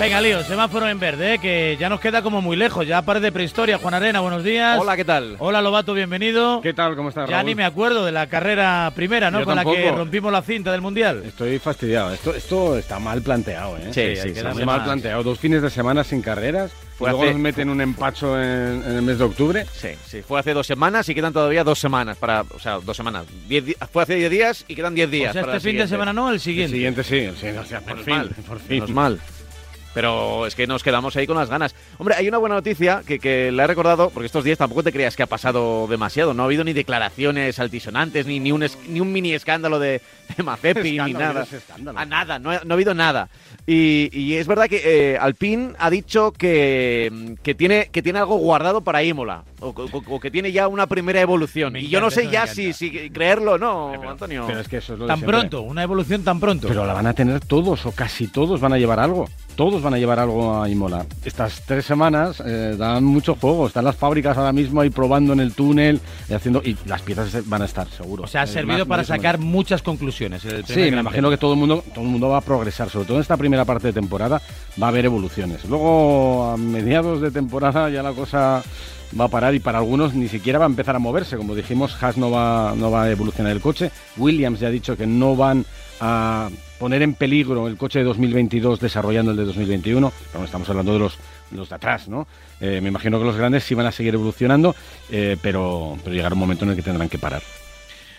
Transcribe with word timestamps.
Venga, 0.00 0.20
lío, 0.20 0.42
semáforo 0.42 0.88
en 0.88 0.98
verde, 0.98 1.34
¿eh? 1.34 1.38
que 1.38 1.76
ya 1.78 1.88
nos 1.88 2.00
queda 2.00 2.20
como 2.20 2.42
muy 2.42 2.56
lejos, 2.56 2.86
ya 2.86 3.00
parece 3.02 3.30
prehistoria. 3.32 3.78
Juan 3.78 3.94
Arena, 3.94 4.20
buenos 4.20 4.42
días. 4.44 4.76
Hola, 4.78 4.96
¿qué 4.96 5.04
tal? 5.04 5.36
Hola, 5.38 5.62
Lobato, 5.62 5.94
bienvenido. 5.94 6.60
¿Qué 6.60 6.74
tal? 6.74 6.94
¿Cómo 6.96 7.08
estás, 7.08 7.30
Ya 7.30 7.36
Raúl? 7.36 7.46
ni 7.46 7.54
me 7.54 7.64
acuerdo 7.64 8.04
de 8.04 8.10
la 8.12 8.26
carrera 8.26 8.92
primera, 8.94 9.30
¿no? 9.30 9.38
Yo 9.38 9.44
Con 9.46 9.54
la 9.56 9.64
que 9.64 9.90
rompimos 9.92 10.30
la 10.32 10.42
cinta 10.42 10.72
del 10.72 10.80
Mundial. 10.82 11.22
Estoy 11.24 11.58
fastidiado. 11.60 12.12
Esto, 12.12 12.34
esto 12.34 12.76
está 12.76 12.98
mal 12.98 13.22
planteado, 13.22 13.78
¿eh? 13.78 13.82
Sí, 13.92 14.16
sí, 14.16 14.34
sí, 14.34 14.38
Está 14.40 14.52
mal 14.66 14.82
planteado. 14.84 15.22
Dos 15.22 15.38
fines 15.38 15.62
de 15.62 15.70
semana 15.70 16.02
sin 16.04 16.20
carreras. 16.20 16.72
Fue 16.98 17.08
luego 17.08 17.22
hace- 17.24 17.32
nos 17.32 17.40
meten 17.40 17.70
un 17.70 17.80
empacho 17.80 18.36
en, 18.40 18.82
en 18.86 18.96
el 18.96 19.02
mes 19.02 19.18
de 19.18 19.24
octubre. 19.24 19.64
Sí, 19.72 19.88
sí, 20.06 20.22
fue 20.22 20.38
hace 20.38 20.52
dos 20.54 20.66
semanas 20.66 21.08
y 21.08 21.14
quedan 21.14 21.32
todavía 21.32 21.64
dos 21.64 21.78
semanas 21.78 22.16
para, 22.18 22.42
o 22.42 22.58
sea, 22.58 22.78
dos 22.78 22.96
semanas. 22.96 23.24
Diez 23.48 23.64
fue 23.92 24.02
hace 24.02 24.16
diez 24.16 24.30
días 24.30 24.64
y 24.68 24.74
quedan 24.74 24.94
diez 24.94 25.10
días. 25.10 25.30
o 25.30 25.32
sea, 25.32 25.42
para 25.42 25.56
este 25.56 25.68
fin 25.70 25.76
de 25.78 25.84
siguiente. 25.84 25.94
semana 25.94 26.12
no, 26.12 26.28
el 26.28 26.34
El 26.34 26.40
siguiente. 26.40 26.72
siguiente 26.76 27.02
sí. 27.04 27.16
el 27.18 27.34
siguiente, 27.36 27.60
o 27.60 27.64
sea, 27.64 27.80
por 27.80 27.98
fin. 28.04 28.14
mal, 28.16 28.28
Por 28.46 28.58
fin. 28.60 28.68
menos 28.76 28.90
mal. 28.90 29.20
Pero 29.94 30.46
es 30.46 30.54
que 30.56 30.66
nos 30.66 30.82
quedamos 30.82 31.14
ahí 31.16 31.26
con 31.26 31.36
las 31.36 31.48
ganas. 31.48 31.74
Hombre, 31.98 32.16
hay 32.16 32.26
una 32.28 32.38
buena 32.38 32.56
noticia 32.56 33.02
que, 33.06 33.18
que 33.20 33.52
la 33.52 33.64
he 33.64 33.66
recordado, 33.68 34.10
porque 34.10 34.26
estos 34.26 34.42
días 34.44 34.58
tampoco 34.58 34.82
te 34.82 34.92
creas 34.92 35.14
que 35.16 35.22
ha 35.22 35.26
pasado 35.26 35.86
demasiado. 35.88 36.34
No 36.34 36.42
ha 36.42 36.46
habido 36.46 36.64
ni 36.64 36.72
declaraciones 36.72 37.58
altisonantes, 37.60 38.26
ni, 38.26 38.40
ni, 38.40 38.50
un, 38.52 38.64
es- 38.64 38.76
ni 38.88 39.00
un 39.00 39.12
mini 39.12 39.32
escándalo 39.32 39.78
de, 39.78 40.00
de 40.36 40.42
Mazepi, 40.42 40.98
ni 41.06 41.12
nada. 41.12 41.46
A 41.94 42.04
nada, 42.04 42.38
no, 42.38 42.50
ha- 42.50 42.62
no 42.64 42.72
ha 42.72 42.74
habido 42.74 42.92
nada. 42.94 43.28
Y, 43.66 44.10
y 44.12 44.34
es 44.34 44.46
verdad 44.46 44.66
que 44.68 44.82
eh, 45.12 45.18
Alpine 45.18 45.72
ha 45.78 45.88
dicho 45.90 46.32
que, 46.32 47.36
que, 47.42 47.54
tiene, 47.54 47.88
que 47.92 48.02
tiene 48.02 48.18
algo 48.18 48.36
guardado 48.36 48.80
para 48.82 49.02
Imola, 49.02 49.44
o, 49.60 49.68
o- 49.68 50.02
o 50.16 50.20
que 50.20 50.30
tiene 50.30 50.52
ya 50.52 50.68
una 50.68 50.86
primera 50.86 51.20
evolución. 51.20 51.72
Me 51.72 51.80
y 51.80 51.88
yo 51.88 52.00
no 52.00 52.10
sé 52.10 52.28
ya 52.30 52.46
si, 52.46 52.72
si 52.72 53.10
creerlo 53.10 53.52
o 53.52 53.58
no, 53.58 53.92
Pero- 53.96 54.10
Antonio. 54.10 54.44
Pero 54.46 54.60
es 54.60 54.68
que 54.68 54.78
eso 54.78 54.94
es 54.94 54.98
lo 54.98 55.04
de 55.06 55.08
Tan 55.12 55.20
pronto, 55.22 55.62
una 55.62 55.82
evolución 55.82 56.22
tan 56.24 56.40
pronto. 56.40 56.68
Pero 56.68 56.84
la 56.84 56.92
van 56.94 57.06
a 57.06 57.14
tener 57.14 57.40
todos, 57.40 57.86
o 57.86 57.92
casi 57.92 58.26
todos 58.28 58.60
van 58.60 58.72
a 58.72 58.78
llevar 58.78 58.98
algo. 59.00 59.28
Todos 59.56 59.82
van 59.82 59.94
a 59.94 59.98
llevar 59.98 60.18
algo 60.18 60.60
a 60.60 60.68
Imola. 60.68 61.06
Estas 61.24 61.62
tres 61.64 61.84
semanas 61.84 62.42
eh, 62.44 62.74
dan 62.76 63.04
mucho 63.04 63.36
juego. 63.40 63.68
Están 63.68 63.84
las 63.84 63.94
fábricas 63.94 64.36
ahora 64.36 64.52
mismo 64.52 64.80
ahí 64.80 64.90
probando 64.90 65.32
en 65.32 65.38
el 65.40 65.54
túnel 65.54 66.00
y 66.28 66.34
haciendo. 66.34 66.60
Y 66.64 66.76
las 66.86 67.02
piezas 67.02 67.48
van 67.48 67.62
a 67.62 67.66
estar, 67.66 67.86
seguro. 67.88 68.24
o 68.24 68.26
sea, 68.26 68.40
ha 68.40 68.44
Eh, 68.44 68.48
servido 68.48 68.78
más- 68.78 68.88
para 68.88 69.02
menos. 69.02 69.06
sacar 69.16 69.38
muchas 69.38 69.80
conclusiones. 69.82 70.44
el 70.44 70.64
Sí, 70.66 70.90
me 70.90 70.98
imagino 71.00 71.30
que 71.30 71.36
todo 71.36 71.52
el 71.52 71.58
mundo 71.60 71.84
todo 71.94 72.04
el 72.04 72.10
mundo 72.10 72.28
va 72.30 72.38
a 72.38 72.40
progresar, 72.40 72.90
sobre 72.90 73.06
todo 73.06 73.16
en 73.18 73.22
esta 73.22 73.36
primera 73.36 73.64
parte 73.64 73.86
de 73.88 73.92
temporada 73.92 74.42
va 74.82 74.86
a 74.86 74.90
haber 74.90 75.04
evoluciones. 75.04 75.64
Luego 75.66 76.50
a 76.50 76.56
mediados 76.56 77.20
de 77.20 77.30
temporada 77.30 77.88
ya 77.90 78.02
la 78.02 78.12
cosa 78.12 78.62
va 79.18 79.24
a 79.26 79.28
parar 79.28 79.54
y 79.54 79.60
para 79.60 79.78
algunos 79.78 80.14
ni 80.14 80.26
siquiera 80.26 80.58
va 80.58 80.64
a 80.64 80.68
empezar 80.68 80.96
a 80.96 80.98
moverse, 80.98 81.36
como 81.36 81.54
dijimos, 81.54 81.96
Haas 82.02 82.16
no 82.16 82.30
va 82.32 82.74
no 82.76 82.90
va 82.90 83.04
a 83.04 83.10
evolucionar 83.12 83.52
el 83.52 83.60
coche, 83.60 83.92
Williams 84.16 84.58
ya 84.58 84.66
ha 84.66 84.70
dicho 84.72 84.96
que 84.96 85.06
no 85.06 85.36
van 85.36 85.64
a 86.00 86.48
poner 86.78 87.02
en 87.02 87.14
peligro 87.14 87.68
el 87.68 87.76
coche 87.76 88.00
de 88.00 88.04
2022 88.04 88.80
desarrollando 88.80 89.30
el 89.30 89.36
de 89.36 89.44
2021, 89.44 90.12
pero 90.26 90.38
no 90.40 90.44
estamos 90.44 90.68
hablando 90.68 90.92
de 90.92 90.98
los 90.98 91.18
los 91.50 91.68
de 91.68 91.74
atrás, 91.74 92.08
¿no? 92.08 92.26
Eh, 92.60 92.80
me 92.82 92.88
imagino 92.88 93.18
que 93.18 93.24
los 93.24 93.36
grandes 93.36 93.64
sí 93.64 93.74
van 93.74 93.86
a 93.86 93.92
seguir 93.92 94.14
evolucionando, 94.14 94.74
eh, 95.10 95.36
pero 95.40 95.96
llegará 96.06 96.34
un 96.34 96.40
momento 96.40 96.64
en 96.64 96.70
el 96.70 96.76
que 96.76 96.82
tendrán 96.82 97.08
que 97.08 97.18
parar. 97.18 97.42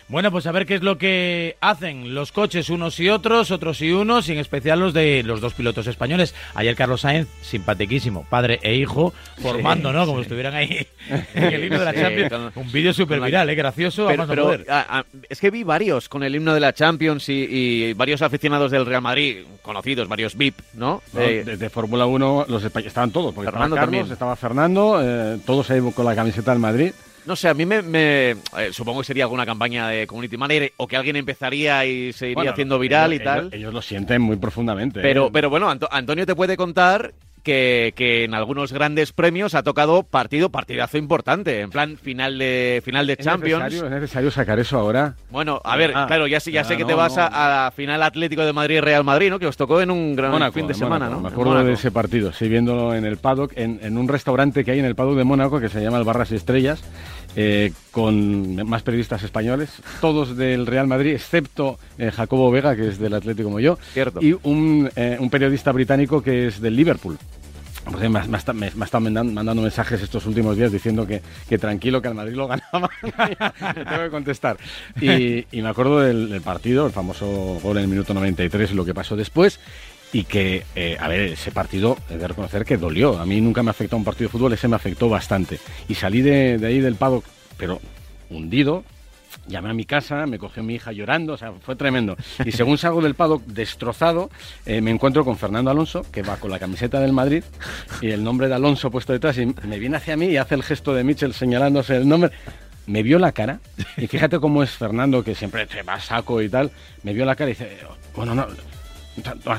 Bueno, 0.07 0.29
pues 0.31 0.45
a 0.45 0.51
ver 0.51 0.67
qué 0.67 0.75
es 0.75 0.83
lo 0.83 0.99
que 0.99 1.57
hacen 1.61 2.13
los 2.13 2.31
coches 2.31 2.69
unos 2.69 2.99
y 2.99 3.09
otros, 3.09 3.49
otros 3.49 3.81
y 3.81 3.91
unos, 3.91 4.29
y 4.29 4.33
en 4.33 4.37
especial 4.37 4.79
los 4.79 4.93
de 4.93 5.23
los 5.25 5.41
dos 5.41 5.55
pilotos 5.55 5.87
españoles. 5.87 6.35
Ayer 6.53 6.75
Carlos 6.75 7.01
Sainz, 7.01 7.27
simpaticísimo, 7.41 8.23
padre 8.29 8.59
e 8.61 8.75
hijo, 8.75 9.13
formando, 9.41 9.91
¿no? 9.91 10.05
Como 10.05 10.19
si 10.19 10.23
estuvieran 10.23 10.53
ahí 10.53 10.85
en 11.33 11.43
el 11.43 11.63
himno 11.63 11.79
de 11.79 11.85
la 11.85 11.93
Sí, 11.93 11.99
Champions. 12.01 12.29
con- 12.31 12.51
Un 12.65 12.71
vídeo 12.71 12.93
súper 12.93 13.19
viral, 13.19 13.49
¿eh? 13.49 13.55
Gracioso, 13.55 14.07
a 14.07 14.27
Pero, 14.27 14.57
no 14.57 14.71
a- 14.73 14.99
a- 14.99 15.05
es 15.27 15.39
que 15.39 15.49
vi 15.49 15.63
varios 15.63 16.07
con 16.07 16.21
el 16.21 16.35
himno 16.35 16.53
de 16.53 16.59
la 16.59 16.71
Champions 16.73 17.27
y, 17.29 17.33
y 17.49 17.93
varios 17.93 18.21
aficionados 18.21 18.69
del 18.69 18.85
Real 18.85 19.01
Madrid, 19.01 19.37
conocidos, 19.63 20.07
varios 20.07 20.35
VIP, 20.37 20.59
¿no? 20.75 21.01
¿no? 21.13 21.19
Eh, 21.21 21.43
de, 21.43 21.57
de 21.57 21.69
Fórmula 21.71 22.05
1 22.05 22.45
los 22.47 22.63
estaban 22.63 23.09
todos, 23.09 23.33
porque 23.33 23.49
Fernando 23.49 23.75
estaba 23.75 23.87
Carlos, 23.87 23.99
también. 24.01 24.13
estaba 24.13 24.35
Fernando, 24.35 24.99
eh, 25.01 25.39
todos 25.47 25.67
ahí 25.71 25.81
con 25.95 26.05
la 26.05 26.13
camiseta 26.13 26.51
del 26.51 26.59
Madrid. 26.59 26.91
No 27.25 27.35
sé, 27.35 27.49
a 27.49 27.53
mí 27.53 27.65
me, 27.65 27.81
me- 27.81 28.31
eh, 28.31 28.37
supongo 28.71 29.01
que 29.01 29.07
sería 29.07 29.23
alguna 29.23 29.45
campaña 29.45 29.87
de 29.89 30.07
community 30.07 30.37
manager 30.37 30.73
o 30.77 30.87
que 30.87 30.97
alguien 30.97 31.15
empezaría 31.15 31.85
y 31.85 32.13
se 32.13 32.25
iría 32.27 32.35
Bueno, 32.35 32.51
haciendo 32.51 32.79
viral 32.79 33.11
ellos- 33.13 33.21
y 33.21 33.25
tal. 33.25 33.39
Ellos, 33.39 33.53
ellos 33.53 33.73
lo 33.73 33.81
sienten 33.81 34.21
muy 34.21 34.37
profundamente. 34.37 35.01
Pero, 35.01 35.27
¿eh? 35.27 35.29
pero 35.33 35.49
bueno, 35.49 35.69
Anto- 35.69 35.89
Antonio 35.91 36.25
te 36.25 36.35
puede 36.35 36.55
contar 36.57 37.13
que, 37.43 37.93
que 37.95 38.23
en 38.23 38.33
algunos 38.33 38.73
grandes 38.73 39.13
premios 39.13 39.53
ha 39.53 39.61
tocado 39.61 40.01
partido, 40.01 40.49
partidazo 40.49 40.97
importante, 40.97 41.59
en 41.61 41.69
plan 41.69 41.95
final 41.95 42.39
de 42.39 42.81
final 42.83 43.05
de 43.05 43.13
¿Es 43.13 43.19
Champions. 43.19 43.61
necesario, 43.63 43.85
es 43.85 43.91
necesario 44.01 44.31
sacar 44.31 44.57
eso 44.59 44.79
ahora. 44.79 45.13
Bueno, 45.29 45.61
a 45.63 45.77
ver, 45.77 45.91
Ah, 45.93 46.05
claro, 46.07 46.25
ya 46.25 46.39
sé, 46.39 46.51
ya 46.51 46.63
sé 46.63 46.75
que 46.75 46.81
no, 46.81 46.87
te 46.87 46.93
vas 46.95 47.15
no. 47.17 47.21
a, 47.21 47.67
a 47.67 47.71
final 47.71 48.01
Atlético 48.01 48.43
de 48.43 48.51
Madrid 48.51 48.81
Real 48.81 49.03
Madrid, 49.03 49.29
¿no? 49.29 49.37
Que 49.37 49.45
os 49.45 49.55
tocó 49.57 49.79
en 49.79 49.91
un 49.91 50.15
gran 50.15 50.31
Mónaco, 50.31 50.53
fin 50.53 50.65
de 50.65 50.73
semana, 50.73 51.05
Mónaco. 51.05 51.21
¿no? 51.21 51.27
Me 51.29 51.33
acuerdo 51.33 51.63
de 51.63 51.73
ese 51.73 51.91
partido, 51.91 52.33
sí, 52.33 52.49
viéndolo 52.49 52.95
en 52.95 53.05
el 53.05 53.17
paddock, 53.17 53.51
en, 53.55 53.79
en 53.83 53.95
un 53.99 54.07
restaurante 54.07 54.65
que 54.65 54.71
hay 54.71 54.79
en 54.79 54.85
el 54.85 54.95
paddock 54.95 55.15
de 55.15 55.23
Mónaco 55.23 55.59
que 55.59 55.69
se 55.69 55.83
llama 55.83 55.99
el 55.99 56.03
Barras 56.03 56.31
y 56.31 56.35
Estrellas, 56.37 56.83
eh, 57.35 57.71
con 57.91 58.55
más 58.67 58.81
periodistas 58.83 59.23
españoles, 59.23 59.69
todos 60.01 60.37
del 60.37 60.65
Real 60.65 60.87
Madrid, 60.87 61.13
excepto 61.13 61.77
eh, 61.97 62.11
Jacobo 62.11 62.49
Vega, 62.51 62.75
que 62.75 62.87
es 62.89 62.99
del 62.99 63.13
Atlético 63.13 63.47
como 63.49 63.59
yo, 63.59 63.77
Cierto. 63.93 64.19
y 64.21 64.35
un, 64.43 64.89
eh, 64.95 65.17
un 65.19 65.29
periodista 65.29 65.71
británico 65.71 66.21
que 66.23 66.47
es 66.47 66.61
del 66.61 66.75
Liverpool. 66.75 67.17
Porque 67.85 68.09
me, 68.09 68.17
ha- 68.17 68.25
me 68.25 68.39
me- 68.53 68.71
mandan- 68.75 69.31
mandando 69.31 69.61
mensajes 69.61 70.01
estos 70.01 70.25
últimos 70.25 70.57
días 70.57 70.71
diciendo 70.71 71.05
que, 71.05 71.21
que 71.47 71.59
tranquilo, 71.59 72.01
que 72.01 72.07
al 72.07 72.15
Madrid 72.15 72.33
lo 72.33 72.47
ganaba. 72.47 72.89
Tengo 72.99 74.03
que 74.05 74.09
contestar. 74.09 74.57
Y, 74.99 75.45
y 75.51 75.61
me 75.61 75.69
acuerdo 75.69 75.99
del, 75.99 76.29
del 76.31 76.41
partido, 76.41 76.87
el 76.87 76.91
famoso 76.93 77.59
gol 77.61 77.77
en 77.77 77.83
el 77.83 77.89
minuto 77.89 78.15
93 78.15 78.71
y 78.71 78.73
lo 78.73 78.85
que 78.85 78.95
pasó 78.95 79.15
después. 79.15 79.59
Y 80.15 80.23
que, 80.23 80.63
eh, 80.75 80.95
a 80.97 81.09
ver, 81.09 81.33
ese 81.33 81.51
partido, 81.51 81.97
he 82.09 82.15
de 82.15 82.25
reconocer 82.25 82.63
que 82.63 82.77
dolió. 82.77 83.19
A 83.19 83.25
mí 83.25 83.41
nunca 83.41 83.63
me 83.63 83.71
afectó 83.71 83.97
un 83.97 84.05
partido 84.05 84.29
de 84.29 84.31
fútbol, 84.31 84.53
ese 84.53 84.69
me 84.69 84.77
afectó 84.77 85.09
bastante. 85.09 85.59
Y 85.89 85.95
salí 85.95 86.21
de, 86.21 86.57
ahí 86.65 86.79
del 86.79 86.95
paddock, 86.95 87.25
pero 87.57 87.81
hundido, 88.29 88.85
Llamé 89.45 89.71
a 89.71 89.73
mi 89.73 89.83
casa, 89.83 90.25
me 90.25 90.39
cogió 90.39 90.63
mi 90.63 90.75
hija 90.75 90.93
llorando, 90.93 91.33
o 91.33 91.37
sea, 91.37 91.51
fue 91.51 91.75
tremendo. 91.75 92.15
Y 92.45 92.53
según 92.53 92.77
salgo 92.77 93.01
del 93.01 93.13
paddock 93.13 93.43
destrozado, 93.45 94.29
eh, 94.65 94.79
me 94.79 94.89
encuentro 94.89 95.25
con 95.25 95.37
Fernando 95.37 95.69
Alonso, 95.69 96.05
que 96.09 96.23
va 96.23 96.37
con 96.37 96.49
la 96.49 96.59
camiseta 96.59 97.01
del 97.01 97.11
Madrid 97.11 97.43
y 98.01 98.11
el 98.11 98.23
nombre 98.23 98.47
de 98.47 98.55
Alonso 98.55 98.89
puesto 98.89 99.11
detrás, 99.11 99.37
y 99.37 99.53
me 99.67 99.79
viene 99.79 99.97
hacia 99.97 100.15
mí 100.15 100.27
y 100.27 100.37
hace 100.37 100.55
el 100.55 100.63
gesto 100.63 100.93
de 100.93 101.03
Mitchell 101.03 101.33
señalándose 101.33 101.97
el 101.97 102.07
nombre. 102.07 102.31
Me 102.87 103.03
vio 103.03 103.19
la 103.19 103.33
cara, 103.33 103.59
y 103.97 104.07
fíjate 104.07 104.39
cómo 104.39 104.63
es 104.63 104.71
Fernando, 104.71 105.25
que 105.25 105.35
siempre 105.35 105.67
te 105.67 105.83
va 105.83 105.99
saco 105.99 106.41
y 106.41 106.47
tal, 106.47 106.71
me 107.03 107.11
vio 107.13 107.25
la 107.25 107.35
cara 107.35 107.51
y 107.51 107.53
dice, 107.53 107.77
bueno, 108.15 108.33
no, 108.33 108.47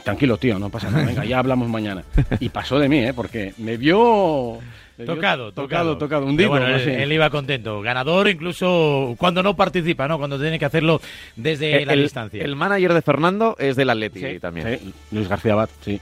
tranquilo 0.03 0.37
tío, 0.37 0.59
no 0.59 0.69
pasa 0.71 0.91
nada, 0.91 1.05
venga, 1.06 1.25
ya 1.25 1.39
hablamos 1.39 1.69
mañana. 1.69 2.03
Y 2.41 2.49
pasó 2.49 2.78
de 2.78 2.89
mí, 2.89 2.99
¿eh? 2.99 3.12
porque 3.15 3.55
me 3.59 3.77
vio... 3.77 4.59
me 4.99 5.05
vio 5.05 5.15
Tocado, 5.15 5.53
tocado, 5.53 5.99
tocado, 5.99 6.22
Pero 6.22 6.31
hundido. 6.31 6.50
bueno, 6.50 6.69
no 6.69 6.77
él, 6.77 7.12
iba 7.12 7.28
contento. 7.31 7.81
Ganador 7.83 8.28
incluso 8.28 9.15
cuando 9.19 9.43
no 9.43 9.55
participa, 9.56 10.09
¿no? 10.09 10.19
Cuando 10.19 10.39
tiene 10.41 10.59
que 10.59 10.65
hacerlo 10.65 11.00
desde 11.37 11.84
la 11.84 11.93
el, 11.93 12.03
distancia. 12.03 12.43
el 12.44 12.56
manager 12.56 12.94
de 12.94 13.03
Fernando 13.03 13.56
es 13.59 13.77
del 13.77 13.91
Atleti 13.91 14.21
Sí, 14.21 14.41
también. 14.41 14.78
sí, 14.83 14.93
Luis 15.12 15.28
García 15.28 15.53
Abad, 15.53 15.69
sí. 15.83 16.00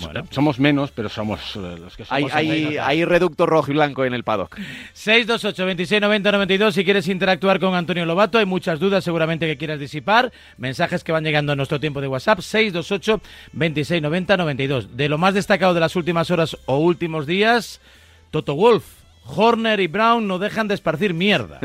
Bueno. 0.00 0.24
Somos 0.30 0.58
menos, 0.58 0.90
pero 0.90 1.08
somos 1.08 1.56
eh, 1.56 1.76
los 1.78 1.96
que 1.96 2.04
somos. 2.04 2.32
hay, 2.32 2.76
hay 2.76 3.04
reducto 3.04 3.46
rojo 3.46 3.70
y 3.70 3.74
blanco 3.74 4.04
en 4.04 4.14
el 4.14 4.24
paddock. 4.24 4.56
628 4.92 5.66
26 5.66 6.00
90 6.00 6.32
92 6.32 6.74
si 6.74 6.84
quieres 6.84 7.08
interactuar 7.08 7.60
con 7.60 7.74
Antonio 7.74 8.04
Lobato 8.04 8.38
hay 8.38 8.46
muchas 8.46 8.78
dudas 8.78 9.04
seguramente 9.04 9.46
que 9.46 9.56
quieras 9.56 9.80
disipar 9.80 10.32
mensajes 10.56 11.04
que 11.04 11.12
van 11.12 11.24
llegando 11.24 11.52
a 11.52 11.56
nuestro 11.56 11.80
tiempo 11.80 12.00
de 12.00 12.08
WhatsApp 12.08 12.40
628 12.40 13.20
26 13.52 14.02
90 14.02 14.36
92 14.36 14.96
de 14.96 15.08
lo 15.08 15.18
más 15.18 15.34
destacado 15.34 15.74
de 15.74 15.80
las 15.80 15.96
últimas 15.96 16.30
horas 16.30 16.56
o 16.66 16.78
últimos 16.78 17.26
días 17.26 17.80
Toto 18.30 18.54
Wolf 18.54 18.84
Horner 19.24 19.80
y 19.80 19.86
Brown 19.88 20.26
no 20.26 20.38
dejan 20.38 20.68
de 20.68 20.74
esparcir 20.74 21.14
mierda 21.14 21.60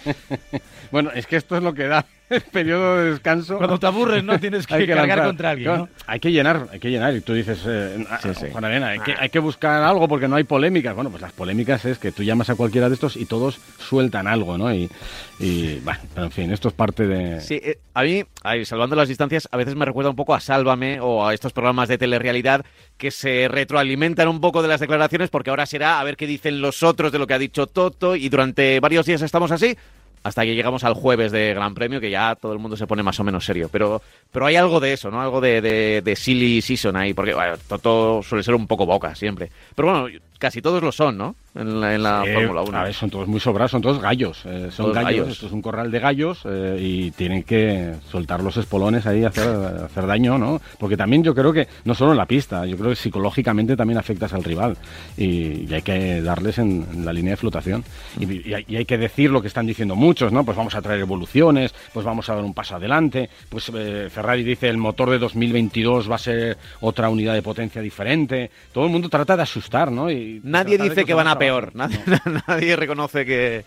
Bueno, 0.90 1.10
es 1.14 1.26
que 1.26 1.36
esto 1.36 1.56
es 1.56 1.62
lo 1.62 1.72
que 1.72 1.86
da 1.86 2.04
periodo 2.52 2.96
de 2.98 3.10
descanso. 3.10 3.58
cuando 3.58 3.78
te 3.78 3.86
aburres 3.86 4.22
no 4.22 4.38
tienes 4.40 4.66
que, 4.66 4.74
Hay 4.74 4.86
cargar 4.86 5.08
lanzar. 5.08 5.26
contra 5.26 5.50
alguien. 5.50 5.88
Hay 6.06 6.20
que 6.20 6.30
llenar, 6.32 6.68
hay 6.72 6.78
que 6.78 6.90
llenar. 6.90 7.14
Y 7.14 7.20
tú 7.20 7.34
dices, 7.34 7.60
eh, 7.66 8.04
ah, 8.08 8.18
Sí, 8.22 8.28
sí. 8.38 8.46
Juan 8.52 8.64
Arena, 8.64 8.88
hay 8.88 9.00
que, 9.00 9.14
hay 9.18 9.28
que 9.28 9.38
buscar 9.38 9.82
algo 9.82 10.06
porque 10.08 10.28
no 10.28 10.36
hay 10.36 10.44
polémicas. 10.44 10.94
Bueno, 10.94 11.10
pues 11.10 11.22
las 11.22 11.32
polémicas 11.32 11.84
es 11.84 11.98
que 11.98 12.12
tú 12.12 12.22
llamas 12.22 12.50
a 12.50 12.54
cualquiera 12.54 12.88
de 12.88 12.94
estos 12.94 13.16
y 13.16 13.26
todos 13.26 13.60
sueltan 13.78 14.26
algo, 14.26 14.56
¿no? 14.56 14.72
Y, 14.72 14.90
y 15.38 15.80
bueno, 15.80 16.00
pero 16.14 16.26
en 16.26 16.32
fin, 16.32 16.52
esto 16.52 16.68
es 16.68 16.74
parte 16.74 17.06
de... 17.06 17.40
Sí, 17.40 17.54
eh, 17.62 17.78
a 17.94 18.02
mí, 18.02 18.24
ahí, 18.42 18.64
salvando 18.64 18.94
las 18.96 19.08
distancias, 19.08 19.48
a 19.50 19.56
veces 19.56 19.74
me 19.74 19.84
recuerda 19.84 20.10
un 20.10 20.16
poco 20.16 20.34
a 20.34 20.40
Sálvame 20.40 21.00
o 21.00 21.26
a 21.26 21.34
estos 21.34 21.52
programas 21.52 21.88
de 21.88 21.98
telerrealidad 21.98 22.64
que 22.96 23.10
se 23.10 23.48
retroalimentan 23.48 24.28
un 24.28 24.40
poco 24.40 24.62
de 24.62 24.68
las 24.68 24.80
declaraciones 24.80 25.30
porque 25.30 25.50
ahora 25.50 25.66
será 25.66 25.98
a 26.00 26.04
ver 26.04 26.16
qué 26.16 26.26
dicen 26.26 26.60
los 26.60 26.82
otros 26.82 27.10
de 27.12 27.18
lo 27.18 27.26
que 27.26 27.34
ha 27.34 27.38
dicho 27.38 27.66
Toto 27.66 28.14
y 28.16 28.28
durante 28.28 28.78
varios 28.80 29.06
días 29.06 29.22
estamos 29.22 29.50
así 29.50 29.76
hasta 30.22 30.44
que 30.44 30.54
llegamos 30.54 30.84
al 30.84 30.94
jueves 30.94 31.32
de 31.32 31.54
Gran 31.54 31.74
Premio 31.74 32.00
que 32.00 32.10
ya 32.10 32.34
todo 32.34 32.52
el 32.52 32.58
mundo 32.58 32.76
se 32.76 32.86
pone 32.86 33.02
más 33.02 33.18
o 33.20 33.24
menos 33.24 33.44
serio. 33.44 33.68
Pero, 33.72 34.02
pero 34.30 34.46
hay 34.46 34.56
algo 34.56 34.80
de 34.80 34.92
eso, 34.92 35.10
¿no? 35.10 35.20
Algo 35.20 35.40
de, 35.40 35.60
de, 36.02 36.16
silly 36.16 36.60
season 36.60 36.96
ahí 36.96 37.14
porque 37.14 37.34
bueno, 37.34 37.56
Toto 37.68 38.22
suele 38.22 38.44
ser 38.44 38.54
un 38.54 38.66
poco 38.66 38.86
boca 38.86 39.14
siempre. 39.14 39.50
Pero 39.74 39.90
bueno, 39.90 40.20
casi 40.40 40.60
todos 40.60 40.82
lo 40.82 40.90
son, 40.90 41.16
¿no? 41.16 41.36
En 41.54 41.80
la, 41.80 41.94
en 41.96 42.02
la 42.04 42.22
Sí, 42.24 42.32
Fórmula 42.32 42.62
1. 42.62 42.78
A 42.78 42.84
ver, 42.84 42.94
son 42.94 43.10
todos 43.10 43.26
muy 43.28 43.40
sobrados, 43.40 43.72
son 43.72 43.82
todos 43.82 44.00
gallos. 44.00 44.42
eh, 44.46 44.68
son 44.70 44.86
Todos 44.86 44.94
gallos, 44.96 45.10
gallos. 45.20 45.28
esto 45.32 45.46
es 45.46 45.52
un 45.52 45.60
corral 45.62 45.90
de 45.90 45.98
gallos 45.98 46.42
eh, 46.44 46.78
y 46.80 47.10
tienen 47.10 47.42
que 47.42 47.94
soltar 48.10 48.40
los 48.42 48.56
espolones 48.56 49.04
ahí, 49.06 49.24
hacer, 49.24 49.48
hacer 49.48 50.06
daño, 50.06 50.38
¿no? 50.38 50.60
Porque 50.78 50.96
también 50.96 51.24
yo 51.24 51.34
creo 51.34 51.52
que, 51.52 51.66
no 51.84 51.94
solo 51.94 52.12
en 52.12 52.18
la 52.18 52.26
pista, 52.26 52.64
yo 52.66 52.76
creo 52.76 52.90
que 52.90 52.96
psicológicamente 52.96 53.76
también 53.76 53.98
afectas 53.98 54.32
al 54.32 54.44
rival 54.44 54.76
y, 55.16 55.68
y 55.68 55.74
hay 55.74 55.82
que 55.82 56.22
darles 56.22 56.58
en, 56.58 56.86
en 56.92 57.04
la 57.04 57.12
línea 57.12 57.32
de 57.32 57.36
flotación. 57.36 57.84
Y, 58.18 58.48
y 58.48 58.54
hay, 58.54 58.64
y 58.68 58.76
hay 58.76 58.84
que 58.84 58.96
decir 58.98 59.30
lo 59.30 59.42
que 59.42 59.48
están 59.48 59.66
diciendo 59.66 59.96
muchos, 59.96 60.30
¿no? 60.32 60.44
Pues 60.44 60.56
vamos 60.56 60.74
a 60.76 60.80
traer 60.82 61.00
evoluciones, 61.00 61.74
pues 61.92 62.06
vamos 62.06 62.28
a 62.30 62.34
dar 62.36 62.44
un 62.44 62.54
paso 62.54 62.76
adelante. 62.76 63.28
Pues 63.48 63.70
eh, 63.74 64.08
Ferrari 64.08 64.44
dice 64.44 64.68
el 64.68 64.76
motor 64.78 65.10
de 65.10 65.18
2022 65.18 66.08
va 66.08 66.14
a 66.14 66.18
ser 66.18 66.56
otra 66.80 67.10
unidad 67.10 67.34
de 67.34 67.42
potencia 67.42 67.82
diferente. 67.82 68.50
Todo 68.72 68.84
el 68.84 68.90
mundo 68.92 69.08
trata 69.08 69.36
de 69.36 69.42
asustar, 69.42 69.90
¿no? 69.90 70.08
Y 70.10 70.29
Nadie 70.42 70.78
dice 70.78 71.04
que 71.04 71.14
van 71.14 71.28
a 71.28 71.38
peor. 71.38 71.72
Nadie, 71.74 71.98
nadie 72.48 72.76
reconoce 72.76 73.24
que. 73.24 73.64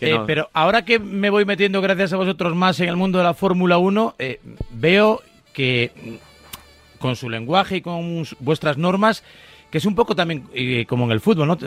que 0.00 0.10
Eh, 0.10 0.14
no. 0.14 0.26
Pero 0.26 0.48
ahora 0.52 0.84
que 0.84 0.98
me 0.98 1.30
voy 1.30 1.44
metiendo, 1.44 1.80
gracias 1.80 2.12
a 2.12 2.16
vosotros 2.16 2.54
más, 2.54 2.80
en 2.80 2.88
el 2.88 2.96
mundo 2.96 3.18
de 3.18 3.24
la 3.24 3.34
Fórmula 3.34 3.78
1, 3.78 4.14
eh, 4.18 4.40
veo 4.70 5.22
que 5.52 5.90
mm, 5.94 6.98
con 6.98 7.16
su 7.16 7.28
lenguaje 7.28 7.76
y 7.76 7.80
con 7.80 8.24
vuestras 8.40 8.76
normas, 8.78 9.22
que 9.70 9.78
es 9.78 9.84
un 9.84 9.94
poco 9.94 10.14
también 10.14 10.44
eh, 10.54 10.86
como 10.88 11.04
en 11.06 11.12
el 11.12 11.20
fútbol, 11.20 11.48
¿no? 11.48 11.58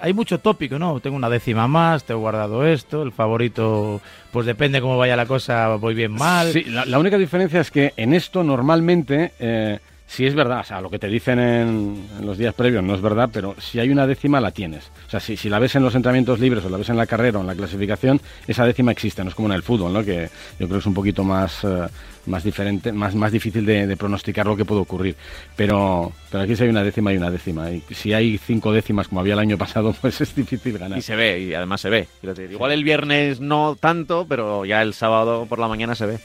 Hay 0.00 0.12
mucho 0.12 0.40
tópico, 0.40 0.78
¿no? 0.78 0.98
Tengo 1.00 1.16
una 1.16 1.30
décima 1.30 1.68
más, 1.68 2.04
te 2.04 2.12
he 2.12 2.16
guardado 2.16 2.66
esto, 2.66 3.02
el 3.02 3.12
favorito, 3.12 4.00
pues 4.32 4.46
depende 4.46 4.80
cómo 4.80 4.98
vaya 4.98 5.16
la 5.16 5.26
cosa, 5.26 5.76
voy 5.76 5.94
bien 5.94 6.12
mal. 6.12 6.52
Sí, 6.52 6.64
la, 6.64 6.84
la 6.84 6.98
única 6.98 7.16
diferencia 7.16 7.60
es 7.60 7.70
que 7.70 7.92
en 7.96 8.12
esto 8.12 8.42
normalmente, 8.42 9.32
eh, 9.38 9.78
si 10.06 10.26
es 10.26 10.34
verdad, 10.34 10.60
o 10.60 10.64
sea, 10.64 10.80
lo 10.80 10.90
que 10.90 10.98
te 10.98 11.08
dicen 11.08 11.38
en, 11.38 12.08
los 12.22 12.38
días 12.38 12.54
previos 12.54 12.84
no 12.84 12.94
es 12.94 13.00
verdad, 13.00 13.30
pero 13.32 13.56
si 13.58 13.80
hay 13.80 13.90
una 13.90 14.06
décima 14.06 14.40
la 14.40 14.50
tienes. 14.50 14.90
O 15.06 15.10
sea, 15.10 15.20
si, 15.20 15.36
si 15.36 15.48
la 15.48 15.58
ves 15.58 15.74
en 15.74 15.82
los 15.82 15.94
entrenamientos 15.94 16.38
libres 16.38 16.64
o 16.64 16.68
la 16.68 16.76
ves 16.76 16.88
en 16.88 16.96
la 16.96 17.06
carrera 17.06 17.38
o 17.38 17.40
en 17.40 17.46
la 17.46 17.54
clasificación, 17.54 18.20
esa 18.46 18.64
décima 18.64 18.92
existe, 18.92 19.22
no 19.24 19.30
es 19.30 19.34
como 19.34 19.48
en 19.48 19.54
el 19.54 19.62
fútbol, 19.62 19.92
¿no? 19.92 20.04
Que 20.04 20.28
yo 20.58 20.66
creo 20.66 20.68
que 20.68 20.78
es 20.78 20.86
un 20.86 20.94
poquito 20.94 21.24
más, 21.24 21.64
eh, 21.64 21.88
más 22.26 22.44
diferente, 22.44 22.92
más, 22.92 23.14
más 23.14 23.32
difícil 23.32 23.64
de, 23.66 23.86
de 23.86 23.96
pronosticar 23.96 24.46
lo 24.46 24.56
que 24.56 24.64
puede 24.64 24.80
ocurrir. 24.80 25.16
Pero, 25.56 26.12
pero 26.30 26.44
aquí 26.44 26.56
si 26.56 26.64
hay 26.64 26.68
una 26.68 26.82
décima 26.82 27.10
hay 27.10 27.16
una 27.16 27.30
décima. 27.30 27.70
Y 27.70 27.82
si 27.90 28.12
hay 28.12 28.38
cinco 28.38 28.72
décimas 28.72 29.08
como 29.08 29.20
había 29.20 29.34
el 29.34 29.40
año 29.40 29.58
pasado, 29.58 29.94
pues 30.00 30.20
es 30.20 30.34
difícil 30.34 30.78
ganar. 30.78 30.98
Y 30.98 31.02
se 31.02 31.16
ve, 31.16 31.40
y 31.40 31.54
además 31.54 31.80
se 31.80 31.90
ve. 31.90 32.08
Igual 32.50 32.72
el 32.72 32.84
viernes 32.84 33.40
no 33.40 33.76
tanto, 33.78 34.26
pero 34.28 34.64
ya 34.64 34.82
el 34.82 34.94
sábado 34.94 35.46
por 35.48 35.58
la 35.58 35.68
mañana 35.68 35.94
se 35.94 36.06
ve. 36.06 36.18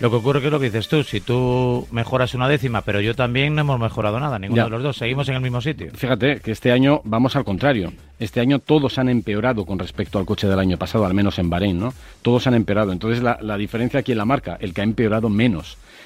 Lo 0.00 0.10
que 0.10 0.16
ocurre 0.16 0.40
que 0.40 0.46
es 0.46 0.52
lo 0.52 0.58
que 0.58 0.66
dices 0.66 0.88
tú, 0.88 1.02
si 1.04 1.20
tú 1.20 1.86
mejoras 1.90 2.34
una 2.34 2.48
décima, 2.48 2.80
pero 2.82 3.00
yo 3.00 3.14
también 3.14 3.54
no 3.54 3.60
hemos 3.60 3.78
mejorado 3.78 4.18
nada, 4.18 4.38
ninguno 4.38 4.62
Ya. 4.62 4.64
de 4.64 4.70
los 4.70 4.82
dos, 4.82 4.96
seguimos 4.96 5.28
en 5.28 5.34
el 5.34 5.40
mismo 5.42 5.60
sitio. 5.60 5.90
Fíjate 5.94 6.40
que 6.40 6.52
este 6.52 6.72
año 6.72 7.02
vamos 7.04 7.36
al 7.36 7.44
contrario. 7.44 7.92
Este 8.18 8.40
año 8.40 8.58
todos 8.58 8.98
han 8.98 9.08
empeorado 9.08 9.64
con 9.64 9.78
respecto 9.78 10.18
al 10.18 10.26
coche 10.26 10.46
del 10.46 10.58
año 10.58 10.76
pasado, 10.78 11.06
al 11.06 11.14
menos 11.14 11.38
en 11.38 11.48
Bahrein, 11.48 11.78
¿no? 11.78 11.94
Todos 12.22 12.46
han 12.46 12.54
empeorado. 12.54 12.92
Entonces 12.92 13.22
la, 13.22 13.38
la 13.40 13.56
diferencia 13.56 14.00
aquí 14.00 14.12
en 14.12 14.18
la 14.18 14.24
marca, 14.26 14.58
el 14.60 14.74
que 14.74 14.80
ha 14.80 14.84
empeorado 14.84 15.28
menos. 15.30 15.39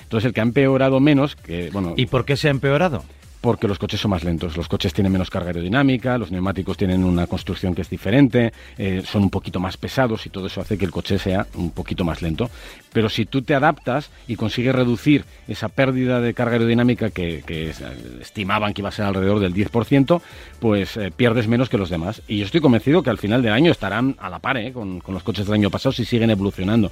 Entonces 0.02 0.26
el 0.26 0.34
que 0.34 0.40
ha 0.40 0.44
empeorado 0.44 1.00
menos, 1.00 1.36
que 1.36 1.70
bueno, 1.70 1.94
¿Y 1.96 2.06
por 2.06 2.25
qué 2.25 2.36
se 2.36 2.48
ha 2.48 2.50
empeorado? 2.50 3.04
Porque 3.44 3.69
los 3.69 3.79
coches 3.79 4.00
son 4.00 4.11
más 4.11 4.25
lentos. 4.25 4.56
Los 4.56 4.69
coches 4.69 4.94
tienen 4.94 5.12
menos 5.12 5.29
carga 5.29 5.49
aerodinámica, 5.49 6.17
los 6.17 6.31
neumáticos 6.31 6.79
tienen 6.79 7.05
una 7.05 7.26
construcción 7.26 7.75
que 7.75 7.82
es 7.82 7.91
diferente, 7.91 8.55
eh, 8.79 9.02
son 9.05 9.25
un 9.25 9.29
poquito 9.29 9.61
más 9.61 9.76
pesados 9.76 10.25
y 10.25 10.31
todo 10.31 10.46
eso 10.46 10.62
hace 10.62 10.79
que 10.79 10.87
el 10.87 10.91
coche 10.91 11.19
sea 11.19 11.46
un 11.56 11.70
poquito 11.70 12.05
más 12.06 12.23
lento. 12.23 12.49
Pero 12.94 13.11
si 13.11 13.26
tú 13.26 13.43
te 13.43 13.55
adaptas 13.55 14.08
y 14.26 14.37
consigues 14.37 14.75
reducir 14.75 15.26
esa 15.46 15.69
pérdida 15.69 16.23
de 16.23 16.32
carga 16.32 16.55
aerodinámica 16.55 17.11
que, 17.11 17.44
es- 17.46 17.82
estimaban 18.19 18.73
que 18.73 18.81
iba 18.81 18.88
a 18.88 18.93
ser 18.93 19.05
alrededor 19.05 19.41
del 19.41 19.52
10%, 19.52 20.23
pues 20.58 20.97
eh, 20.97 21.12
pierdes 21.14 21.47
menos 21.47 21.69
que 21.69 21.76
los 21.76 21.90
demás. 21.90 22.23
Y 22.26 22.38
yo 22.38 22.47
estoy 22.47 22.62
convencido 22.62 23.02
que 23.02 23.11
al 23.11 23.19
final 23.19 23.43
del 23.43 23.52
año 23.52 23.70
estarán 23.70 24.17
a 24.20 24.31
la 24.31 24.38
par 24.38 24.56
eh, 24.56 24.73
con, 24.73 25.02
los 25.06 25.23
coches 25.23 25.44
del 25.44 25.56
año 25.56 25.69
pasado 25.69 25.93
si 25.93 26.06
siguen 26.06 26.31
evolucionando. 26.31 26.90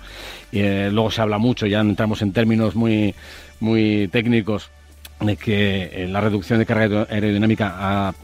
Eh, 0.52 0.90
luego 0.92 1.10
se 1.10 1.22
habla 1.22 1.38
mucho, 1.38 1.66
ya 1.66 1.80
entramos 1.80 2.20
en 2.20 2.34
términos 2.34 2.74
muy 2.74 3.14
técnicos 4.08 4.68
de 5.26 5.36
que 5.36 5.90
eh, 5.92 6.08
la 6.08 6.20
reducción 6.20 6.58
de 6.58 6.66
carga 6.66 6.82
aero- 6.84 7.06
aerodinámica 7.10 7.74
ha, 7.78 8.14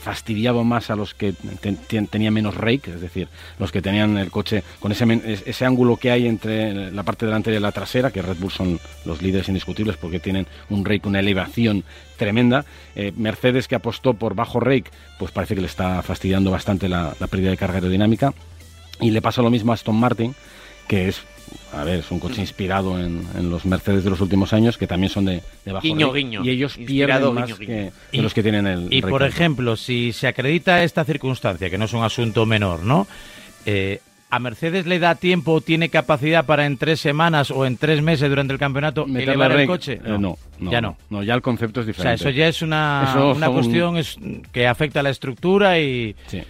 fastidiado 0.00 0.64
más 0.64 0.88
a 0.90 0.96
los 0.96 1.12
que 1.12 1.34
ten- 1.60 1.76
ten- 1.76 2.06
tenían 2.06 2.32
menos 2.32 2.54
rake, 2.56 2.90
es 2.94 3.00
decir, 3.02 3.28
los 3.58 3.70
que 3.70 3.82
tenían 3.82 4.16
el 4.16 4.30
coche 4.30 4.64
con 4.80 4.90
ese, 4.92 5.04
ese 5.44 5.64
ángulo 5.66 5.98
que 5.98 6.10
hay 6.10 6.26
entre 6.26 6.90
la 6.90 7.02
parte 7.02 7.26
delantera 7.26 7.58
y 7.58 7.60
la 7.60 7.70
trasera, 7.70 8.10
que 8.10 8.22
Red 8.22 8.38
Bull 8.38 8.50
son 8.50 8.80
los 9.04 9.20
líderes 9.20 9.48
indiscutibles 9.48 9.98
porque 9.98 10.18
tienen 10.18 10.46
un 10.70 10.86
rake, 10.86 11.06
una 11.06 11.20
elevación 11.20 11.84
tremenda. 12.16 12.64
Eh, 12.96 13.12
Mercedes 13.14 13.68
que 13.68 13.74
apostó 13.74 14.14
por 14.14 14.34
bajo 14.34 14.58
rake, 14.58 14.90
pues 15.18 15.32
parece 15.32 15.54
que 15.54 15.60
le 15.60 15.66
está 15.66 16.00
fastidiando 16.02 16.50
bastante 16.50 16.88
la, 16.88 17.14
la 17.20 17.26
pérdida 17.26 17.50
de 17.50 17.58
carga 17.58 17.74
aerodinámica. 17.76 18.32
Y 19.02 19.10
le 19.10 19.20
pasa 19.20 19.42
lo 19.42 19.50
mismo 19.50 19.70
a 19.72 19.74
Aston 19.74 19.96
Martin, 19.96 20.34
que 20.90 21.06
es, 21.06 21.22
a 21.72 21.84
ver, 21.84 22.00
es 22.00 22.10
un 22.10 22.18
coche 22.18 22.40
inspirado 22.40 22.98
en, 22.98 23.24
en 23.36 23.48
los 23.48 23.64
Mercedes 23.64 24.02
de 24.02 24.10
los 24.10 24.20
últimos 24.20 24.52
años, 24.52 24.76
que 24.76 24.88
también 24.88 25.08
son 25.12 25.24
de, 25.26 25.40
de 25.64 25.72
bajo 25.72 25.82
Guiño, 25.84 26.12
guiño. 26.12 26.44
Y 26.44 26.50
ellos 26.50 26.76
Inspirado, 26.76 27.32
pierden 27.32 27.34
más 27.34 27.46
guiño, 27.46 27.58
que, 27.58 27.66
guiño. 27.82 27.92
que 28.10 28.16
Y- 28.18 28.20
los 28.22 28.34
que 28.34 28.42
tienen 28.42 28.66
el 28.66 28.88
Y 28.92 29.00
por 29.00 29.22
ejemplo, 29.22 29.76
si 29.76 30.12
se 30.12 30.26
acredita 30.26 30.82
esta 30.82 31.04
circunstancia, 31.04 31.70
que 31.70 31.78
no 31.78 31.84
es 31.84 31.92
un 31.92 32.02
asunto 32.02 32.44
menor, 32.44 32.82
¿no? 32.82 33.06
Eh, 33.66 34.00
¿A 34.32 34.38
Mercedes 34.40 34.86
le 34.86 34.98
da 34.98 35.14
tiempo 35.14 35.52
o 35.52 35.60
tiene 35.60 35.88
capacidad 35.90 36.44
para 36.44 36.66
en 36.66 36.76
tres 36.76 37.00
semanas 37.00 37.52
o 37.52 37.64
en 37.66 37.76
tres 37.76 38.02
meses 38.02 38.28
durante 38.28 38.52
el 38.52 38.58
campeonato 38.58 39.06
Meterle 39.06 39.34
elevar 39.34 39.52
el 39.60 39.66
coche? 39.68 39.92
eh, 39.94 40.16
no, 40.18 40.38
no, 40.58 40.70
ya 40.72 40.80
no. 40.80 40.96
no. 41.08 41.22
ya 41.22 41.34
el 41.34 41.42
concepto 41.42 41.80
es 41.80 41.84
O 41.88 41.92
sea, 41.92 42.12
diferente. 42.12 42.22
eso 42.24 42.30
ya 42.30 42.48
es 42.48 42.62
una, 42.62 43.12
una 43.36 43.46
son- 43.46 43.54
cuestión 43.54 43.96
es- 43.96 44.16
que 44.52 44.66
afecta 44.66 45.00
a 45.00 45.02
la 45.04 45.10
estructura 45.10 45.78
y... 45.78 46.16
Sí. 46.26 46.42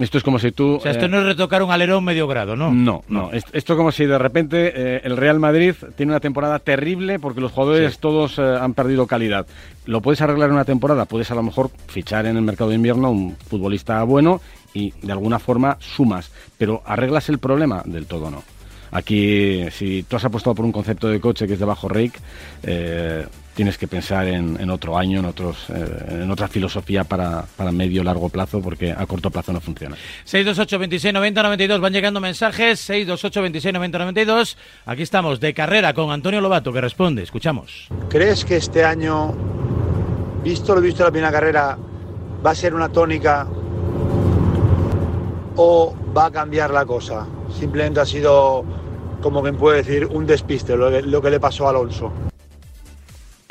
Esto 0.00 0.18
es 0.18 0.24
como 0.24 0.38
si 0.38 0.50
tú... 0.50 0.76
O 0.76 0.80
sea, 0.80 0.90
esto 0.92 1.04
eh, 1.04 1.08
no 1.08 1.18
es 1.20 1.24
retocar 1.26 1.62
un 1.62 1.70
alerón 1.70 2.02
medio 2.02 2.26
grado, 2.26 2.56
¿no? 2.56 2.72
No, 2.72 3.04
no. 3.08 3.30
Est- 3.32 3.48
Esto 3.52 3.76
como 3.76 3.92
si 3.92 4.06
de 4.06 4.18
repente 4.18 4.72
eh, 4.74 5.00
el 5.04 5.16
Real 5.16 5.38
Madrid 5.38 5.74
tiene 5.94 6.10
una 6.10 6.20
temporada 6.20 6.58
terrible 6.58 7.18
porque 7.18 7.40
los 7.42 7.52
jugadores 7.52 7.98
todos 7.98 8.38
eh, 8.38 8.42
han 8.60 8.72
perdido 8.74 9.06
calidad. 9.06 9.46
¿Lo 9.84 10.00
puedes 10.00 10.20
arreglar 10.22 10.48
en 10.48 10.54
una 10.54 10.64
temporada? 10.64 11.04
Puedes 11.04 11.30
a 11.30 11.34
lo 11.34 11.42
mejor 11.42 11.70
fichar 11.86 12.26
en 12.26 12.36
el 12.36 12.42
mercado 12.42 12.70
de 12.70 12.76
invierno 12.76 13.10
un 13.10 13.36
futbolista 13.36 14.02
bueno 14.04 14.40
y 14.72 14.92
de 15.02 15.12
alguna 15.12 15.38
forma 15.38 15.76
sumas. 15.80 16.32
Pero 16.56 16.82
¿arreglas 16.86 17.28
el 17.28 17.38
problema? 17.38 17.82
Del 17.84 18.06
todo 18.06 18.30
no. 18.30 18.42
Aquí, 18.92 19.66
si 19.70 20.02
tú 20.02 20.16
has 20.16 20.24
apostado 20.24 20.54
por 20.56 20.64
un 20.64 20.72
concepto 20.72 21.08
de 21.08 21.20
coche 21.20 21.46
que 21.46 21.52
es 21.52 21.58
de 21.60 21.64
bajo 21.64 21.88
rake, 21.88 22.18
eh, 22.64 23.24
tienes 23.60 23.76
que 23.76 23.86
pensar 23.86 24.26
en, 24.26 24.58
en 24.58 24.70
otro 24.70 24.96
año, 24.96 25.18
en, 25.18 25.26
otros, 25.26 25.68
eh, 25.68 26.22
en 26.22 26.30
otra 26.30 26.48
filosofía 26.48 27.04
para, 27.04 27.44
para 27.58 27.70
medio 27.70 28.02
largo 28.02 28.30
plazo, 28.30 28.62
porque 28.62 28.90
a 28.90 29.04
corto 29.04 29.30
plazo 29.30 29.52
no 29.52 29.60
funciona. 29.60 29.96
628 30.24 30.78
26 30.78 31.12
90 31.12 31.42
92 31.42 31.78
van 31.78 31.92
llegando 31.92 32.20
mensajes 32.20 32.80
628 32.80 33.42
26 33.42 33.74
90 33.74 33.98
92 33.98 34.56
aquí 34.86 35.02
estamos 35.02 35.40
de 35.40 35.52
carrera 35.52 35.92
con 35.92 36.10
Antonio 36.10 36.40
Lobato 36.40 36.72
que 36.72 36.80
responde 36.80 37.22
escuchamos 37.22 37.88
¿Crees 38.08 38.46
que 38.46 38.56
este 38.56 38.82
año, 38.82 39.34
visto 40.42 40.74
lo 40.74 40.80
visto 40.80 41.02
en 41.02 41.08
la 41.08 41.10
primera 41.10 41.30
carrera, 41.30 41.76
va 42.44 42.50
a 42.52 42.54
ser 42.54 42.74
una 42.74 42.88
tónica 42.88 43.46
o 45.56 45.94
va 46.16 46.24
a 46.24 46.30
cambiar 46.30 46.70
la 46.70 46.86
cosa? 46.86 47.26
Simplemente 47.58 48.00
ha 48.00 48.06
sido, 48.06 48.64
como 49.20 49.42
quien 49.42 49.58
puede 49.58 49.82
decir, 49.82 50.06
un 50.06 50.24
despiste 50.24 50.78
lo 50.78 50.90
que, 50.90 51.02
lo 51.02 51.20
que 51.20 51.28
le 51.28 51.38
pasó 51.38 51.66
a 51.66 51.70
Alonso. 51.70 52.29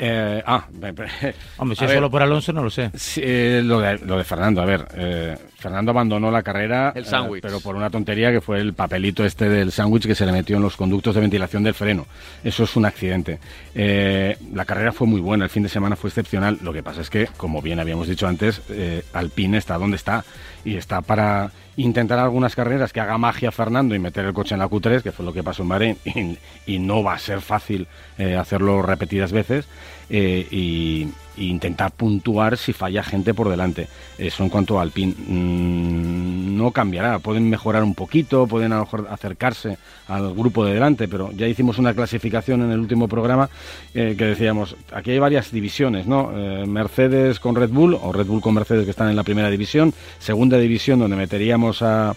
Eh, 0.02 0.42
ah, 0.46 0.66
hombre 1.58 1.76
si 1.76 1.84
es 1.84 1.90
ver, 1.90 1.98
solo 1.98 2.10
por 2.10 2.22
Alonso 2.22 2.54
no 2.54 2.62
lo 2.62 2.70
sé 2.70 2.90
sí, 2.94 3.20
eh, 3.22 3.60
lo, 3.62 3.80
de, 3.80 3.98
lo 3.98 4.16
de 4.16 4.24
Fernando, 4.24 4.62
a 4.62 4.64
ver, 4.64 4.88
eh, 4.94 5.36
Fernando 5.60 5.90
abandonó 5.90 6.30
la 6.30 6.42
carrera, 6.42 6.92
El 6.96 7.04
eh, 7.04 7.06
sándwich. 7.06 7.42
pero 7.42 7.60
por 7.60 7.76
una 7.76 7.90
tontería 7.90 8.32
que 8.32 8.40
fue 8.40 8.60
el 8.60 8.72
papelito 8.72 9.24
este 9.26 9.48
del 9.48 9.70
sándwich 9.70 10.06
que 10.06 10.14
se 10.14 10.24
le 10.24 10.32
metió 10.32 10.56
en 10.56 10.62
los 10.62 10.74
conductos 10.74 11.14
de 11.14 11.20
ventilación 11.20 11.62
del 11.62 11.74
freno. 11.74 12.06
Eso 12.42 12.64
es 12.64 12.74
un 12.76 12.86
accidente. 12.86 13.38
Eh, 13.74 14.38
la 14.54 14.64
carrera 14.64 14.90
fue 14.90 15.06
muy 15.06 15.20
buena, 15.20 15.44
el 15.44 15.50
fin 15.50 15.62
de 15.62 15.68
semana 15.68 15.96
fue 15.96 16.08
excepcional. 16.08 16.58
Lo 16.62 16.72
que 16.72 16.82
pasa 16.82 17.02
es 17.02 17.10
que, 17.10 17.28
como 17.36 17.60
bien 17.60 17.78
habíamos 17.78 18.08
dicho 18.08 18.26
antes, 18.26 18.62
eh, 18.70 19.04
Alpine 19.12 19.58
está 19.58 19.76
donde 19.76 19.96
está 19.96 20.24
y 20.64 20.76
está 20.76 21.02
para 21.02 21.50
intentar 21.82 22.18
algunas 22.18 22.54
carreras 22.54 22.92
que 22.92 23.00
haga 23.00 23.18
magia 23.18 23.52
Fernando 23.52 23.94
y 23.94 23.98
meter 23.98 24.24
el 24.24 24.32
coche 24.32 24.54
en 24.54 24.60
la 24.60 24.68
Q3, 24.68 25.02
que 25.02 25.12
fue 25.12 25.24
lo 25.24 25.32
que 25.32 25.42
pasó 25.42 25.62
en 25.62 25.68
Bahrein, 25.68 25.98
y, 26.66 26.78
no 26.78 27.02
va 27.02 27.14
a 27.14 27.18
ser 27.18 27.40
fácil 27.40 27.86
eh, 28.18 28.36
hacerlo 28.36 28.82
repetidas 28.82 29.32
veces, 29.32 29.66
eh, 30.10 30.46
y, 30.50 31.08
y 31.36 31.48
intentar 31.48 31.92
puntuar 31.92 32.56
si 32.56 32.72
falla 32.72 33.02
gente 33.02 33.34
por 33.34 33.48
delante. 33.48 33.88
Eso 34.18 34.42
en 34.42 34.50
cuanto 34.50 34.78
a 34.78 34.82
Alpine 34.82 35.14
mm, 35.14 36.56
no 36.56 36.70
cambiará, 36.70 37.18
pueden 37.18 37.48
mejorar 37.48 37.82
un 37.82 37.94
poquito, 37.94 38.46
pueden 38.46 38.72
a 38.72 38.76
lo 38.76 38.82
mejor 38.82 39.08
acercarse 39.10 39.78
al 40.08 40.34
grupo 40.34 40.64
de 40.64 40.74
delante, 40.74 41.08
pero 41.08 41.30
ya 41.32 41.46
hicimos 41.46 41.78
una 41.78 41.94
clasificación 41.94 42.62
en 42.62 42.70
el 42.70 42.78
último 42.78 43.08
programa 43.08 43.48
eh, 43.94 44.14
que 44.16 44.26
decíamos, 44.26 44.76
aquí 44.92 45.12
hay 45.12 45.18
varias 45.18 45.50
divisiones, 45.50 46.06
¿no? 46.06 46.30
Eh, 46.34 46.66
Mercedes 46.66 47.40
con 47.40 47.56
Red 47.56 47.70
Bull, 47.70 47.94
o 47.94 48.12
Red 48.12 48.26
Bull 48.26 48.42
con 48.42 48.54
Mercedes 48.54 48.84
que 48.84 48.90
están 48.90 49.08
en 49.08 49.16
la 49.16 49.22
primera 49.22 49.50
división, 49.50 49.94
segunda 50.18 50.58
división 50.58 50.98
donde 50.98 51.16
meteríamos 51.16 51.82
a 51.82 52.14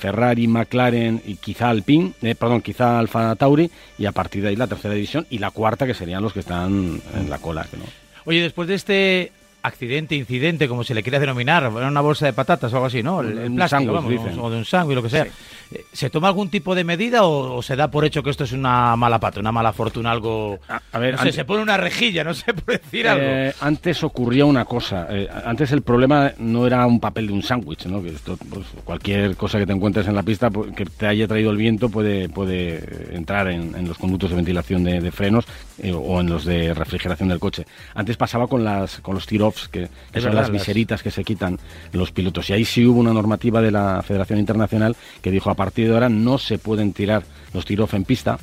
Ferrari, 0.00 0.48
McLaren 0.48 1.22
y 1.26 1.36
quizá 1.36 1.68
Alpine, 1.68 2.12
eh, 2.22 2.34
perdón, 2.34 2.62
quizá 2.62 2.98
Alfa 2.98 3.36
Tauri, 3.36 3.70
y 3.98 4.06
a 4.06 4.12
partir 4.12 4.42
de 4.42 4.48
ahí 4.48 4.56
la 4.56 4.66
tercera 4.66 4.94
división 4.94 5.26
y 5.28 5.38
la 5.38 5.50
cuarta 5.50 5.86
que 5.86 5.94
serían 5.94 6.22
los 6.22 6.32
que 6.32 6.40
están 6.40 7.02
en 7.14 7.28
la 7.28 7.38
cola. 7.38 7.66
¿no? 7.72 7.84
Oye, 8.24 8.40
después 8.40 8.66
de 8.66 8.74
este 8.74 9.32
accidente, 9.62 10.14
incidente, 10.14 10.68
como 10.68 10.84
se 10.84 10.94
le 10.94 11.02
quiera 11.02 11.18
denominar, 11.18 11.68
una 11.68 12.00
bolsa 12.00 12.26
de 12.26 12.32
patatas 12.32 12.72
o 12.72 12.76
algo 12.76 12.86
así, 12.86 13.02
¿no? 13.02 13.20
El, 13.20 13.38
el 13.38 13.52
plástico, 13.54 13.92
vamos, 13.92 14.10
dicen. 14.10 14.38
o 14.38 14.50
de 14.50 14.58
un 14.58 14.64
sándwich, 14.64 14.94
lo 14.96 15.02
que 15.02 15.10
sea. 15.10 15.26
Eh, 15.72 15.84
¿Se 15.92 16.10
toma 16.10 16.28
algún 16.28 16.48
tipo 16.50 16.74
de 16.74 16.82
medida 16.84 17.24
o, 17.24 17.54
o 17.56 17.62
se 17.62 17.76
da 17.76 17.88
por 17.90 18.04
hecho 18.04 18.22
que 18.22 18.30
esto 18.30 18.44
es 18.44 18.52
una 18.52 18.96
mala 18.96 19.20
pata, 19.20 19.38
una 19.40 19.52
mala 19.52 19.72
fortuna, 19.72 20.10
algo... 20.10 20.58
A- 20.68 20.80
a 20.92 20.98
ver, 20.98 21.12
no 21.12 21.18
sé, 21.18 21.22
antes- 21.22 21.34
se 21.36 21.44
pone 21.44 21.62
una 21.62 21.76
rejilla, 21.76 22.24
no 22.24 22.34
sé, 22.34 22.52
por 22.54 22.64
decir 22.78 23.06
algo. 23.06 23.22
Eh, 23.24 23.54
antes 23.60 24.02
ocurría 24.02 24.44
una 24.44 24.64
cosa. 24.64 25.06
eh, 25.10 25.28
antes 25.44 25.70
el 25.72 25.82
problema 25.82 26.32
no 26.38 26.66
era 26.66 26.86
un 26.86 26.98
papel 26.98 27.28
de 27.28 27.32
un 27.32 27.42
sándwich, 27.42 27.86
¿no? 27.86 28.02
Que 28.02 28.08
esto, 28.10 28.36
pues, 28.48 28.66
cualquier 28.84 29.36
cosa 29.36 29.58
que 29.58 29.66
te 29.66 29.72
encuentres 29.72 30.08
en 30.08 30.14
la 30.16 30.22
pista 30.22 30.50
pues, 30.50 30.72
que 30.74 30.84
te 30.86 31.06
haya 31.06 31.28
traído 31.28 31.50
el 31.50 31.56
viento 31.56 31.88
puede, 31.88 32.28
puede 32.28 33.14
entrar 33.16 33.48
en, 33.48 33.74
en 33.76 33.86
los 33.88 33.96
conductos 33.98 34.30
de 34.30 34.36
ventilación 34.36 34.82
de, 34.84 35.00
de 35.00 35.12
frenos 35.12 35.44
eh, 35.78 35.92
o 35.92 36.20
en 36.20 36.28
los 36.30 36.44
de 36.44 36.74
refrigeración 36.74 37.28
del 37.28 37.38
coche. 37.38 37.64
Antes 37.94 38.16
pasaba 38.16 38.46
con 38.48 38.64
las 38.64 39.00
con 39.00 39.14
los 39.14 39.26
que, 39.68 39.88
que 40.12 40.20
son 40.20 40.30
verdad, 40.30 40.42
las 40.42 40.50
viseritas 40.50 41.02
que 41.02 41.10
se 41.10 41.24
quitan 41.24 41.58
los 41.92 42.12
pilotos. 42.12 42.48
Y 42.50 42.52
ahí 42.52 42.64
sí 42.64 42.86
hubo 42.86 43.00
una 43.00 43.12
normativa 43.12 43.60
de 43.60 43.70
la 43.70 44.02
Federación 44.02 44.38
Internacional 44.38 44.96
que 45.22 45.30
dijo 45.30 45.50
a 45.50 45.54
partir 45.54 45.88
de 45.88 45.94
ahora 45.94 46.08
no 46.08 46.38
se 46.38 46.58
pueden 46.58 46.92
tirar 46.92 47.22
los 47.52 47.64
tear-off 47.64 47.94
en 47.94 48.04
pista 48.04 48.38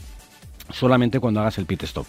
solamente 0.70 1.20
cuando 1.20 1.40
hagas 1.40 1.58
el 1.58 1.66
pit 1.66 1.84
stop. 1.84 2.06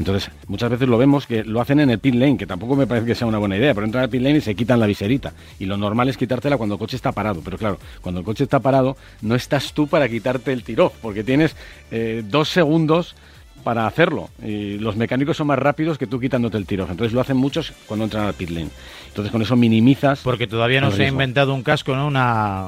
Entonces, 0.00 0.30
muchas 0.46 0.70
veces 0.70 0.88
lo 0.88 0.96
vemos 0.96 1.26
que 1.26 1.44
lo 1.44 1.60
hacen 1.60 1.78
en 1.78 1.90
el 1.90 1.98
pit 1.98 2.14
lane, 2.14 2.38
que 2.38 2.46
tampoco 2.46 2.74
me 2.74 2.86
parece 2.86 3.06
que 3.06 3.14
sea 3.14 3.26
una 3.26 3.36
buena 3.36 3.58
idea, 3.58 3.74
pero 3.74 3.84
entran 3.84 4.04
al 4.04 4.08
pit 4.08 4.22
lane 4.22 4.38
y 4.38 4.40
se 4.40 4.54
quitan 4.54 4.80
la 4.80 4.86
viserita. 4.86 5.34
Y 5.58 5.66
lo 5.66 5.76
normal 5.76 6.08
es 6.08 6.16
quitártela 6.16 6.56
cuando 6.56 6.76
el 6.76 6.78
coche 6.78 6.96
está 6.96 7.12
parado. 7.12 7.42
Pero 7.44 7.58
claro, 7.58 7.78
cuando 8.00 8.20
el 8.20 8.24
coche 8.24 8.44
está 8.44 8.60
parado, 8.60 8.96
no 9.20 9.34
estás 9.34 9.74
tú 9.74 9.88
para 9.88 10.08
quitarte 10.08 10.54
el 10.54 10.62
tiró, 10.62 10.90
porque 11.02 11.22
tienes 11.22 11.54
eh, 11.90 12.22
dos 12.26 12.48
segundos 12.48 13.14
para 13.60 13.86
hacerlo. 13.86 14.28
Y 14.44 14.78
los 14.78 14.96
mecánicos 14.96 15.36
son 15.36 15.46
más 15.46 15.58
rápidos 15.58 15.96
que 15.98 16.06
tú 16.06 16.18
quitándote 16.20 16.56
el 16.56 16.66
tiro. 16.66 16.86
Entonces 16.90 17.12
lo 17.12 17.20
hacen 17.20 17.36
muchos 17.36 17.72
cuando 17.86 18.04
entran 18.04 18.26
al 18.26 18.34
pit 18.34 18.50
lane. 18.50 18.68
Entonces 19.08 19.30
con 19.32 19.42
eso 19.42 19.56
minimizas 19.56 20.20
Porque 20.22 20.46
todavía 20.46 20.80
no 20.80 20.90
se 20.90 21.04
ha 21.04 21.08
inventado 21.08 21.54
un 21.54 21.62
casco, 21.62 21.94
¿no? 21.96 22.06
Una... 22.06 22.66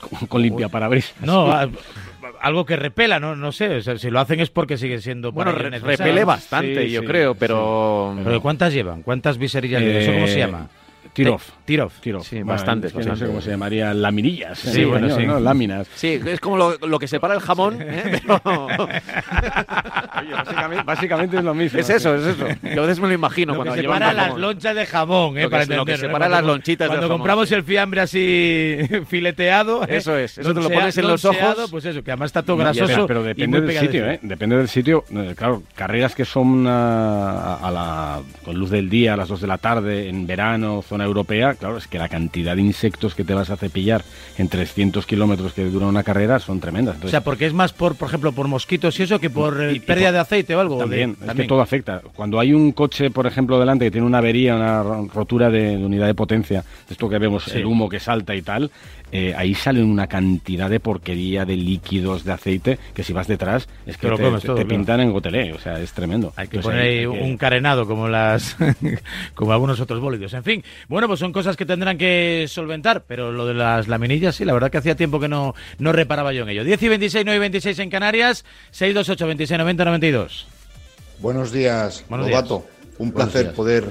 con, 0.00 0.26
con 0.28 0.42
limpia 0.42 0.68
parabrisas. 0.68 1.14
No, 1.22 1.52
algo 2.40 2.66
que 2.66 2.76
repela, 2.76 3.18
no, 3.20 3.36
no 3.36 3.52
sé. 3.52 3.76
o 3.76 3.80
sea, 3.80 3.96
si 3.98 4.10
lo 4.10 4.20
hacen 4.20 4.40
es 4.40 4.50
porque 4.50 4.76
sigue 4.76 5.00
siendo... 5.00 5.32
Bueno, 5.32 5.52
re- 5.52 5.70
repele 5.78 6.24
bastante, 6.24 6.86
Sí, 6.86 6.92
yo 6.92 7.00
sí, 7.00 7.06
creo, 7.06 7.32
sí. 7.32 7.36
pero... 7.40 8.16
¿Pero 8.22 8.40
¿cuántas 8.42 8.72
llevan? 8.72 9.02
¿Cuántas 9.02 9.38
viserillas 9.38 9.80
llevan? 9.80 10.02
¿Eso 10.02 10.12
cómo 10.12 10.26
se 10.26 10.34
Eh, 10.34 10.38
llama? 10.38 10.68
Tiro-off. 11.16 11.50
Tiro. 11.64 11.90
Tiro. 12.00 12.20
Sí, 12.22 12.42
bastantes, 12.42 12.92
es 12.92 12.98
que 12.98 13.04
no 13.08 13.16
sé 13.16 13.26
cómo 13.26 13.40
se 13.40 13.50
llamaría, 13.50 13.92
laminillas. 13.94 14.58
Sí, 14.58 14.82
en 14.82 14.90
bueno, 14.90 15.16
sí. 15.16 15.26
¿no? 15.26 15.40
Láminas. 15.40 15.88
Sí, 15.94 16.20
es 16.24 16.38
como 16.40 16.56
lo, 16.56 16.76
lo 16.78 16.98
que 16.98 17.08
separa 17.08 17.34
el 17.34 17.40
jamón, 17.40 17.78
¿eh? 17.80 18.20
pero... 18.26 18.40
Oye, 20.20 20.32
básicamente, 20.32 20.84
básicamente 20.84 21.36
es 21.38 21.44
lo 21.44 21.54
mismo. 21.54 21.78
es 21.78 21.90
eso, 21.90 22.14
es 22.14 22.26
eso. 22.26 22.46
Yo 22.74 22.82
a 22.82 22.86
veces 22.86 23.00
me 23.00 23.08
lo 23.08 23.14
imagino 23.14 23.54
Lo 23.54 23.60
que 23.62 23.68
cuando 23.68 23.82
llevan 23.82 23.98
separa 23.98 24.12
las 24.12 24.26
jamón. 24.26 24.40
lonchas 24.42 24.74
de 24.76 24.86
jamón, 24.86 25.38
¿eh? 25.38 25.42
Lo 25.42 25.48
que 25.48 25.50
para 25.50 25.62
es- 25.62 25.68
lo 25.70 25.84
que 25.84 25.92
¿eh? 25.94 25.96
separa 25.98 26.28
las 26.28 26.44
lonchitas 26.44 26.86
Cuando 26.88 27.06
jamón. 27.06 27.18
compramos 27.18 27.52
el 27.52 27.62
fiambre 27.64 28.00
así 28.02 28.78
fileteado. 29.08 29.82
¿eh? 29.84 29.96
Eso 29.96 30.16
es, 30.16 30.38
eso 30.38 30.54
te 30.54 30.60
lo 30.60 30.68
pones 30.70 30.96
en 30.98 31.08
los 31.08 31.24
ojos. 31.24 31.68
Pues 31.70 31.84
eso, 31.84 32.02
que 32.02 32.10
además 32.10 32.28
está 32.28 32.42
todo 32.42 32.56
grasoso. 32.58 33.06
pero, 33.06 33.22
depende 33.22 33.60
del 33.60 33.78
sitio. 33.78 34.10
¿eh? 34.10 34.18
Depende 34.22 34.56
del 34.56 34.68
sitio. 34.68 35.04
Claro, 35.36 35.62
carreras 35.74 36.14
que 36.14 36.24
son 36.24 36.66
ah, 36.66 37.58
a, 37.62 37.68
a 37.68 37.70
la, 37.70 38.20
con 38.44 38.56
luz 38.56 38.70
del 38.70 38.88
día, 38.90 39.14
a 39.14 39.16
las 39.16 39.28
2 39.28 39.40
de 39.40 39.46
la 39.46 39.58
tarde, 39.58 40.08
en 40.08 40.26
verano, 40.26 40.82
zona 40.86 41.05
europea, 41.06 41.54
claro, 41.54 41.78
es 41.78 41.86
que 41.86 41.98
la 41.98 42.08
cantidad 42.08 42.54
de 42.56 42.62
insectos 42.62 43.14
que 43.14 43.24
te 43.24 43.34
vas 43.34 43.50
a 43.50 43.56
cepillar 43.56 44.04
en 44.38 44.48
300 44.48 45.06
kilómetros 45.06 45.52
que 45.54 45.64
dura 45.64 45.86
una 45.86 46.02
carrera 46.02 46.38
son 46.38 46.60
tremendas. 46.60 46.96
O 47.02 47.08
sea, 47.08 47.22
porque 47.22 47.46
es 47.46 47.52
más 47.54 47.72
por, 47.72 47.94
por 47.96 48.08
ejemplo, 48.08 48.32
por 48.32 48.48
mosquitos 48.48 48.98
y 49.00 49.04
eso 49.04 49.18
que 49.18 49.30
por 49.30 49.60
eh, 49.62 49.72
y 49.74 49.80
pérdida 49.80 50.08
por- 50.08 50.12
de 50.14 50.18
aceite 50.20 50.54
o 50.54 50.60
algo. 50.60 50.78
También, 50.78 51.16
de- 51.20 51.26
es 51.28 51.34
que 51.34 51.44
todo 51.44 51.60
afecta. 51.60 52.02
Cuando 52.14 52.38
hay 52.38 52.52
un 52.52 52.72
coche, 52.72 53.10
por 53.10 53.26
ejemplo, 53.26 53.58
delante 53.58 53.86
que 53.86 53.90
tiene 53.90 54.06
una 54.06 54.18
avería, 54.18 54.54
una 54.56 54.82
ro- 54.82 55.08
rotura 55.14 55.50
de, 55.50 55.78
de 55.78 55.84
unidad 55.84 56.06
de 56.06 56.14
potencia, 56.14 56.64
esto 56.90 57.08
que 57.08 57.18
vemos, 57.18 57.44
Sí. 57.44 57.58
el 57.58 57.66
humo 57.66 57.88
que 57.88 58.00
salta 58.00 58.34
y 58.34 58.42
tal, 58.42 58.70
eh, 59.12 59.34
ahí 59.36 59.54
sale 59.54 59.82
una 59.82 60.06
cantidad 60.08 60.68
de 60.68 60.80
porquería, 60.80 61.44
de 61.44 61.56
líquidos, 61.56 62.24
de 62.24 62.32
aceite, 62.32 62.78
que 62.94 63.02
si 63.04 63.12
vas 63.12 63.26
detrás 63.28 63.68
es 63.86 63.96
que 63.96 64.02
Te 64.06 64.10
lo 64.10 64.16
te, 64.16 64.22
comes 64.24 64.40
te- 64.42 64.46
todo, 64.48 64.56
te 64.56 64.64
claro. 64.64 64.76
pintan 64.76 65.00
en 65.00 65.12
gotelé, 65.12 65.52
o 65.52 65.58
sea, 65.60 65.78
es 65.80 65.92
tremendo. 65.92 66.32
Hay 66.36 66.48
que 66.48 66.56
Entonces, 66.56 66.78
poner 66.78 66.82
ahí 66.82 66.98
hay 66.98 67.02
que- 67.02 67.08
un 67.08 67.36
carenado 67.36 67.86
como 67.86 68.08
las 68.08 68.56
como 69.34 69.52
algunos 69.52 69.78
otros 69.80 70.00
bólidos. 70.00 70.32
En 70.34 70.42
fin, 70.44 70.64
bueno, 70.88 71.06
pues 71.06 71.20
son 71.20 71.32
cosas 71.32 71.56
que 71.56 71.64
tendrán 71.66 71.98
que 71.98 72.46
solventar, 72.48 73.04
pero 73.06 73.30
lo 73.32 73.46
de 73.46 73.54
las 73.54 73.88
laminillas 73.88 74.34
sí, 74.36 74.44
la 74.44 74.52
verdad 74.52 74.70
que 74.70 74.78
hacía 74.78 74.96
tiempo 74.96 75.20
que 75.20 75.28
no, 75.28 75.54
no 75.78 75.92
reparaba 75.92 76.32
yo 76.32 76.42
en 76.42 76.48
ello. 76.50 76.64
10 76.64 76.82
y 76.82 76.88
26, 76.88 77.24
9 77.24 77.36
y 77.36 77.40
26 77.40 77.78
en 77.78 77.90
Canarias, 77.90 78.44
628 78.72 79.26
26 79.26 79.58
90 79.58 79.84
92. 79.84 80.46
Buenos 81.20 81.52
días, 81.52 82.04
Buenos 82.08 82.28
Lobato. 82.28 82.66
Un 82.98 83.10
Buenos 83.10 83.14
placer 83.30 83.42
días. 83.44 83.54
poder 83.54 83.84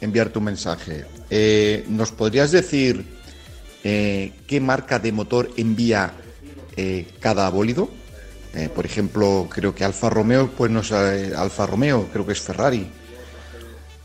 enviar 0.00 0.28
tu 0.30 0.40
mensaje. 0.40 1.04
Eh, 1.30 1.84
¿Nos 1.88 2.12
podrías 2.12 2.50
decir 2.52 3.04
eh, 3.84 4.32
qué 4.46 4.60
marca 4.60 4.98
de 4.98 5.12
motor 5.12 5.50
envía 5.56 6.12
eh, 6.76 7.06
cada 7.20 7.48
bólido? 7.50 7.88
Eh, 8.54 8.68
por 8.68 8.84
ejemplo, 8.84 9.48
creo 9.50 9.74
que 9.74 9.84
Alfa 9.84 10.10
Romeo, 10.10 10.50
pues 10.56 10.70
no 10.70 10.80
es 10.80 10.92
Alfa 10.92 11.66
Romeo, 11.66 12.08
creo 12.12 12.26
que 12.26 12.32
es 12.32 12.40
Ferrari. 12.40 12.86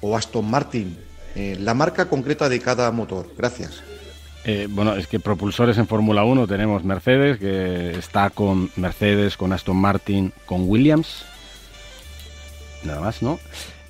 O 0.02 0.16
Aston 0.16 0.50
Martin. 0.50 0.98
La 1.36 1.76
marca 1.76 2.10
concreta 2.10 2.50
de 2.50 2.60
cada 2.60 2.90
motor. 2.92 3.32
Gracias. 3.38 3.84
Bueno, 4.70 4.96
es 4.96 5.06
que 5.08 5.20
propulsores 5.20 5.78
en 5.78 5.88
Fórmula 5.88 6.24
1 6.24 6.48
tenemos 6.48 6.84
Mercedes, 6.84 7.38
que 7.38 7.92
está 7.98 8.30
con 8.30 8.72
Mercedes, 8.76 9.38
con 9.38 9.54
Aston 9.54 9.78
Martin, 9.78 10.34
con 10.46 10.68
Williams. 10.68 11.26
Nada 12.84 13.02
más, 13.02 13.22
¿no? 13.22 13.40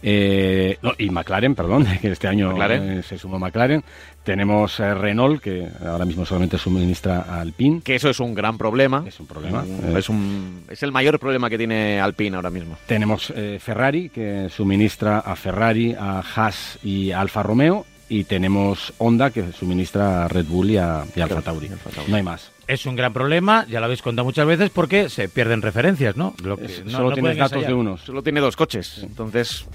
Eh, 0.02 0.78
no, 0.82 0.94
y 0.98 1.10
McLaren, 1.10 1.56
perdón, 1.56 1.86
que 2.02 2.12
este 2.12 2.28
año 2.28 2.52
McLaren. 2.52 3.00
eh, 3.00 3.04
se 3.04 3.18
sumó 3.18 3.40
McLaren. 3.40 3.84
Tenemos 4.24 4.80
eh, 4.80 4.94
Renault, 4.94 5.42
que 5.42 5.68
ahora 5.86 6.06
mismo 6.06 6.26
solamente 6.26 6.58
suministra 6.58 7.22
a 7.22 7.42
Alpine. 7.42 7.82
Que 7.82 7.96
eso 7.96 8.10
es 8.10 8.20
un 8.20 8.34
gran 8.34 8.58
problema. 8.58 9.04
Es 9.08 9.20
un 9.20 9.26
problema. 9.28 9.64
Es, 9.96 10.10
un, 10.10 10.64
es 10.70 10.84
el 10.84 10.92
mayor 10.92 11.20
problema 11.20 11.50
que 11.50 11.58
tiene 11.58 12.00
Alpine 12.00 12.36
ahora 12.36 12.50
mismo. 12.50 12.78
Tenemos 12.86 13.34
Ferrari, 13.60 14.10
que 14.10 14.50
suministra 14.50 15.20
a 15.20 15.36
Ferrari, 15.36 15.94
a 15.98 16.20
Haas 16.20 16.78
y 16.84 17.12
a 17.12 17.22
Alfa 17.22 17.42
Romeo. 17.44 17.86
Y 18.10 18.24
tenemos 18.24 18.94
Honda, 19.00 19.32
que 19.32 19.52
suministra 19.52 20.26
a 20.26 20.28
Red 20.28 20.46
Bull 20.46 20.72
y 20.72 20.78
a, 20.78 21.04
y 21.16 21.20
a 21.20 21.24
Alfa 21.26 21.42
Tauri. 21.42 21.70
No 22.08 22.16
hay 22.16 22.24
más. 22.24 22.52
Es 22.68 22.86
un 22.86 22.96
gran 22.98 23.14
problema, 23.14 23.66
ya 23.70 23.80
lo 23.80 23.86
habéis 23.86 24.02
contado 24.02 24.26
muchas 24.26 24.46
veces, 24.46 24.70
porque 24.70 25.08
se 25.10 25.30
pierden 25.30 25.62
referencias, 25.62 26.18
¿no? 26.18 26.34
Lo 26.44 26.58
que 26.58 26.66
Es- 26.66 26.84
no- 26.86 26.92
solo 26.92 27.10
no 27.10 27.14
tienes 27.14 27.38
datos 27.38 27.54
ensayar. 27.54 27.70
de 27.70 27.74
unos. 27.74 28.02
Solo 28.02 28.22
tiene 28.24 28.42
dos 28.42 28.58
coches. 28.58 29.00
Entonces, 29.04 29.66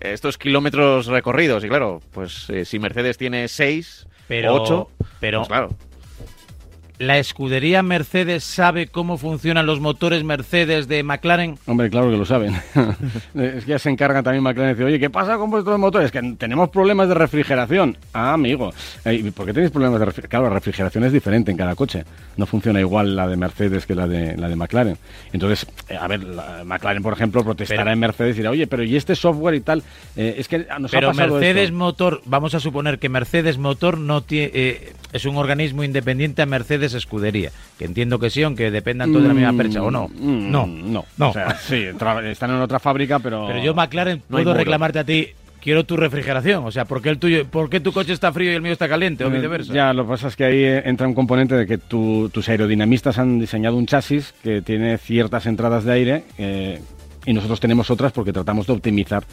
estos 0.00 0.38
kilómetros 0.38 1.06
recorridos, 1.06 1.64
y 1.64 1.68
claro, 1.68 2.00
pues 2.12 2.48
eh, 2.50 2.64
si 2.64 2.78
Mercedes 2.78 3.18
tiene 3.18 3.48
seis, 3.48 4.06
Pero- 4.28 4.54
ocho, 4.54 4.90
pero- 5.18 5.40
pues 5.40 5.48
claro. 5.48 5.70
¿La 7.00 7.16
escudería 7.18 7.82
Mercedes 7.82 8.44
sabe 8.44 8.88
cómo 8.88 9.16
funcionan 9.16 9.64
los 9.64 9.80
motores 9.80 10.22
Mercedes 10.22 10.86
de 10.86 11.02
McLaren? 11.02 11.56
Hombre, 11.64 11.88
claro 11.88 12.10
que 12.10 12.18
lo 12.18 12.26
saben. 12.26 12.54
es 13.34 13.64
que 13.64 13.70
ya 13.70 13.78
se 13.78 13.88
encargan 13.88 14.22
también 14.22 14.42
McLaren 14.44 14.68
de 14.68 14.74
decir, 14.74 14.84
oye, 14.84 15.00
¿qué 15.00 15.08
pasa 15.08 15.38
con 15.38 15.48
vuestros 15.50 15.78
motores? 15.78 16.10
Que 16.12 16.20
tenemos 16.36 16.68
problemas 16.68 17.08
de 17.08 17.14
refrigeración. 17.14 17.96
Ah, 18.12 18.34
amigo. 18.34 18.70
Eh, 19.06 19.14
¿y 19.14 19.30
¿Por 19.30 19.46
qué 19.46 19.54
tenéis 19.54 19.70
problemas 19.72 19.98
de 19.98 20.04
refrigeración? 20.04 20.28
Claro, 20.28 20.48
la 20.50 20.54
refrigeración 20.56 21.04
es 21.04 21.12
diferente 21.14 21.50
en 21.50 21.56
cada 21.56 21.74
coche. 21.74 22.04
No 22.36 22.44
funciona 22.44 22.80
igual 22.80 23.16
la 23.16 23.26
de 23.26 23.36
Mercedes 23.38 23.86
que 23.86 23.94
la 23.94 24.06
de, 24.06 24.36
la 24.36 24.50
de 24.50 24.56
McLaren. 24.56 24.98
Entonces, 25.32 25.66
eh, 25.88 25.96
a 25.98 26.06
ver, 26.06 26.22
la- 26.22 26.64
McLaren, 26.66 27.02
por 27.02 27.14
ejemplo, 27.14 27.42
protestará 27.42 27.84
Pero- 27.84 27.92
en 27.94 27.98
Mercedes 27.98 28.34
y 28.36 28.40
dirá, 28.40 28.50
oye, 28.50 28.66
pero 28.66 28.82
¿y 28.84 28.94
este 28.96 29.16
software 29.16 29.54
y 29.54 29.60
tal? 29.62 29.82
Eh, 30.16 30.34
es 30.36 30.48
que 30.48 30.66
nos 30.78 30.92
ha 30.92 30.98
Pero 30.98 31.08
pasado 31.12 31.32
Mercedes 31.36 31.64
esto". 31.64 31.76
Motor, 31.76 32.20
vamos 32.26 32.54
a 32.54 32.60
suponer 32.60 32.98
que 32.98 33.08
Mercedes 33.08 33.56
Motor 33.56 33.96
no 33.96 34.20
tiene, 34.22 34.50
eh, 34.52 34.92
es 35.14 35.24
un 35.24 35.36
organismo 35.36 35.82
independiente 35.82 36.42
a 36.42 36.46
Mercedes 36.46 36.89
Escudería, 36.98 37.50
que 37.78 37.84
entiendo 37.84 38.18
que 38.18 38.30
sí, 38.30 38.42
aunque 38.42 38.70
dependan 38.70 39.10
todos 39.10 39.22
de 39.22 39.28
la 39.28 39.34
misma 39.34 39.52
percha, 39.54 39.82
¿o 39.82 39.90
no? 39.90 40.08
Mm, 40.08 40.50
no, 40.50 40.66
No. 40.66 41.04
no. 41.16 41.30
O 41.30 41.32
sea, 41.32 41.56
sí, 41.56 41.76
están 41.84 42.50
en 42.50 42.56
otra 42.60 42.78
fábrica, 42.78 43.18
pero... 43.18 43.46
Pero 43.46 43.62
yo 43.62 43.74
McLaren 43.74 44.18
No 44.28 44.36
puedo 44.36 44.54
reclamarte 44.54 44.98
a 44.98 45.04
ti, 45.04 45.28
quiero 45.62 45.84
tu 45.84 45.96
refrigeración, 45.96 46.64
o 46.64 46.70
sea, 46.70 46.84
¿por 46.86 47.02
qué 47.02 47.10
el 47.10 47.18
tuyo, 47.18 47.44
por 47.46 47.68
qué 47.68 47.80
tu 47.80 47.92
coche 47.92 48.12
está 48.14 48.32
frío 48.32 48.50
y 48.50 48.54
el 48.54 48.62
mío 48.62 48.72
está 48.72 48.88
caliente 48.88 49.24
o 49.24 49.30
viceversa? 49.30 49.72
Ya, 49.74 49.92
lo 49.92 50.04
que 50.04 50.08
pasa 50.10 50.28
es 50.28 50.36
que 50.36 50.44
ahí 50.44 50.62
eh, 50.64 50.82
entra 50.86 51.06
un 51.06 51.14
componente 51.14 51.54
de 51.54 51.66
que 51.66 51.76
tu- 51.78 52.30
tus 52.32 52.48
aerodinamistas 52.48 53.18
han 53.18 53.38
diseñado 53.38 53.76
un 53.76 53.86
chasis 53.86 54.32
que 54.42 54.62
tiene 54.62 54.96
ciertas 54.98 55.44
entradas 55.46 55.84
de 55.84 55.92
aire 55.92 56.24
eh, 56.38 56.80
y 57.26 57.32
nosotros 57.32 57.60
tenemos 57.60 57.90
otras 57.90 58.12
porque 58.12 58.32
tratamos 58.32 58.66
de 58.66 58.72
optimizar. 58.72 59.24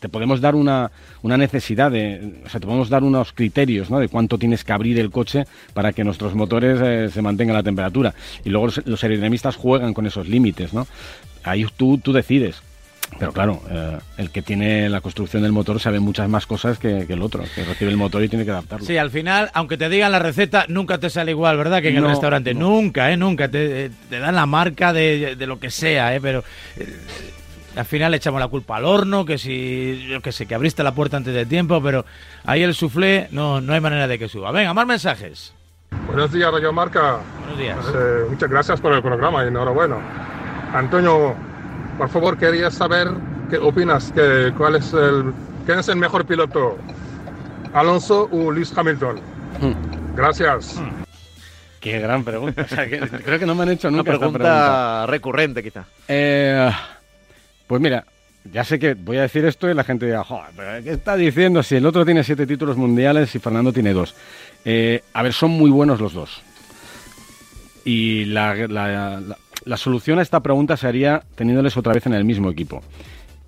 Te, 0.00 0.08
podemos 0.08 0.40
dar 0.40 0.54
una, 0.54 0.90
una 1.22 1.36
necesidad 1.36 1.90
de, 1.90 2.40
o 2.44 2.48
sea, 2.48 2.60
te 2.60 2.66
podemos 2.66 2.88
dar 2.88 3.04
unos 3.04 3.32
criterios 3.32 3.90
¿no? 3.90 3.98
de 3.98 4.08
cuánto 4.08 4.38
tienes 4.38 4.64
que 4.64 4.72
abrir 4.72 4.98
el 4.98 5.10
coche 5.10 5.44
para 5.74 5.92
que 5.92 6.04
nuestros 6.04 6.34
motores 6.34 6.80
eh, 6.82 7.08
se 7.12 7.22
mantengan 7.22 7.56
la 7.56 7.62
temperatura. 7.62 8.14
Y 8.44 8.50
luego 8.50 8.66
los, 8.66 8.86
los 8.86 9.02
aerodinamistas 9.02 9.56
juegan 9.56 9.94
con 9.94 10.06
esos 10.06 10.28
límites, 10.28 10.72
¿no? 10.72 10.86
Ahí 11.44 11.66
tú, 11.76 11.98
tú 11.98 12.12
decides. 12.12 12.62
Pero 13.18 13.32
claro, 13.32 13.62
eh, 13.70 13.98
el 14.18 14.30
que 14.30 14.42
tiene 14.42 14.88
la 14.88 15.00
construcción 15.00 15.42
del 15.42 15.52
motor 15.52 15.80
sabe 15.80 16.00
muchas 16.00 16.28
más 16.28 16.44
cosas 16.46 16.78
que, 16.78 17.06
que 17.06 17.14
el 17.14 17.22
otro, 17.22 17.44
que 17.54 17.64
recibe 17.64 17.90
el 17.90 17.96
motor 17.96 18.22
y 18.22 18.28
tiene 18.28 18.44
que 18.44 18.50
adaptarlo. 18.50 18.84
Sí, 18.84 18.98
al 18.98 19.10
final, 19.10 19.50
aunque 19.54 19.76
te 19.78 19.88
digan 19.88 20.12
la 20.12 20.18
receta, 20.18 20.66
nunca 20.68 20.98
te 20.98 21.08
sale 21.08 21.30
igual, 21.30 21.56
¿verdad? 21.56 21.80
Que 21.80 21.88
en 21.88 21.96
el 21.96 22.04
restaurante. 22.06 22.52
no. 22.52 22.66
Nunca, 22.66 23.10
¿eh? 23.10 23.16
Nunca. 23.16 23.48
Te, 23.48 23.90
te 24.10 24.18
dan 24.18 24.34
la 24.34 24.44
marca 24.46 24.92
de, 24.92 25.34
de 25.36 25.46
lo 25.46 25.58
que 25.58 25.70
sea, 25.70 26.14
¿eh? 26.14 26.20
Pero 26.20 26.44
eh, 26.76 26.94
al 27.76 27.84
final 27.86 28.10
le 28.10 28.18
echamos 28.18 28.40
la 28.40 28.48
culpa 28.48 28.76
al 28.76 28.84
horno, 28.84 29.24
que 29.24 29.38
si, 29.38 30.06
yo 30.08 30.20
que 30.20 30.32
sé, 30.32 30.46
que 30.46 30.54
abriste 30.54 30.82
la 30.82 30.92
puerta 30.92 31.16
antes 31.16 31.32
de 31.32 31.46
tiempo, 31.46 31.82
pero 31.82 32.04
ahí 32.44 32.62
el 32.62 32.74
suflé 32.74 33.28
no, 33.30 33.60
no 33.60 33.72
hay 33.72 33.80
manera 33.80 34.08
de 34.08 34.18
que 34.18 34.28
suba. 34.28 34.50
Venga, 34.52 34.74
más 34.74 34.86
mensajes. 34.86 35.54
Buenos 36.06 36.32
días, 36.32 36.50
Radio 36.50 36.72
Marca. 36.72 37.18
Buenos 37.40 37.58
días. 37.58 37.78
Eh, 37.94 38.24
muchas 38.28 38.50
gracias 38.50 38.80
por 38.80 38.92
el 38.92 39.00
programa 39.00 39.44
y 39.44 39.48
enhorabuena. 39.48 39.96
Antonio, 40.74 41.34
por 41.98 42.08
favor, 42.08 42.36
quería 42.38 42.70
saber 42.70 43.08
qué 43.50 43.58
opinas, 43.58 44.12
que, 44.12 44.52
cuál 44.56 44.76
es 44.76 44.92
el, 44.92 45.32
quién 45.64 45.78
es 45.78 45.88
el 45.88 45.96
mejor 45.96 46.24
piloto, 46.26 46.76
Alonso 47.72 48.28
o 48.32 48.50
Lewis 48.50 48.72
Hamilton. 48.76 49.20
Gracias. 50.14 50.80
Qué 51.80 52.00
gran 52.00 52.24
pregunta. 52.24 52.62
O 52.62 52.68
sea, 52.68 52.88
que 52.88 52.98
creo 53.24 53.38
que 53.38 53.46
no 53.46 53.54
me 53.54 53.62
han 53.62 53.70
hecho 53.70 53.88
Una 53.88 53.98
nunca 53.98 54.12
esta 54.12 54.18
pregunta, 54.26 54.38
pregunta. 54.38 55.06
recurrente, 55.06 55.62
quizá. 55.62 55.84
Eh, 56.08 56.70
pues 57.66 57.80
mira, 57.80 58.04
ya 58.52 58.64
sé 58.64 58.78
que 58.78 58.94
voy 58.94 59.18
a 59.18 59.22
decir 59.22 59.44
esto 59.44 59.70
y 59.70 59.74
la 59.74 59.84
gente 59.84 60.06
dirá, 60.06 60.24
joder, 60.24 60.46
pero 60.56 60.82
¿qué 60.84 60.90
está 60.92 61.16
diciendo 61.16 61.62
si 61.62 61.76
el 61.76 61.86
otro 61.86 62.04
tiene 62.04 62.24
siete 62.24 62.46
títulos 62.46 62.76
mundiales 62.76 63.34
y 63.34 63.38
Fernando 63.38 63.72
tiene 63.72 63.92
dos? 63.92 64.14
Eh, 64.64 65.02
a 65.12 65.22
ver, 65.22 65.32
son 65.32 65.50
muy 65.52 65.70
buenos 65.70 66.00
los 66.00 66.12
dos. 66.12 66.42
Y 67.84 68.24
la, 68.26 68.54
la- 68.54 69.20
la- 69.20 69.38
la 69.64 69.76
solución 69.76 70.18
a 70.18 70.22
esta 70.22 70.40
pregunta 70.40 70.76
sería 70.76 71.22
teniéndoles 71.34 71.76
otra 71.76 71.92
vez 71.92 72.06
en 72.06 72.14
el 72.14 72.24
mismo 72.24 72.50
equipo, 72.50 72.82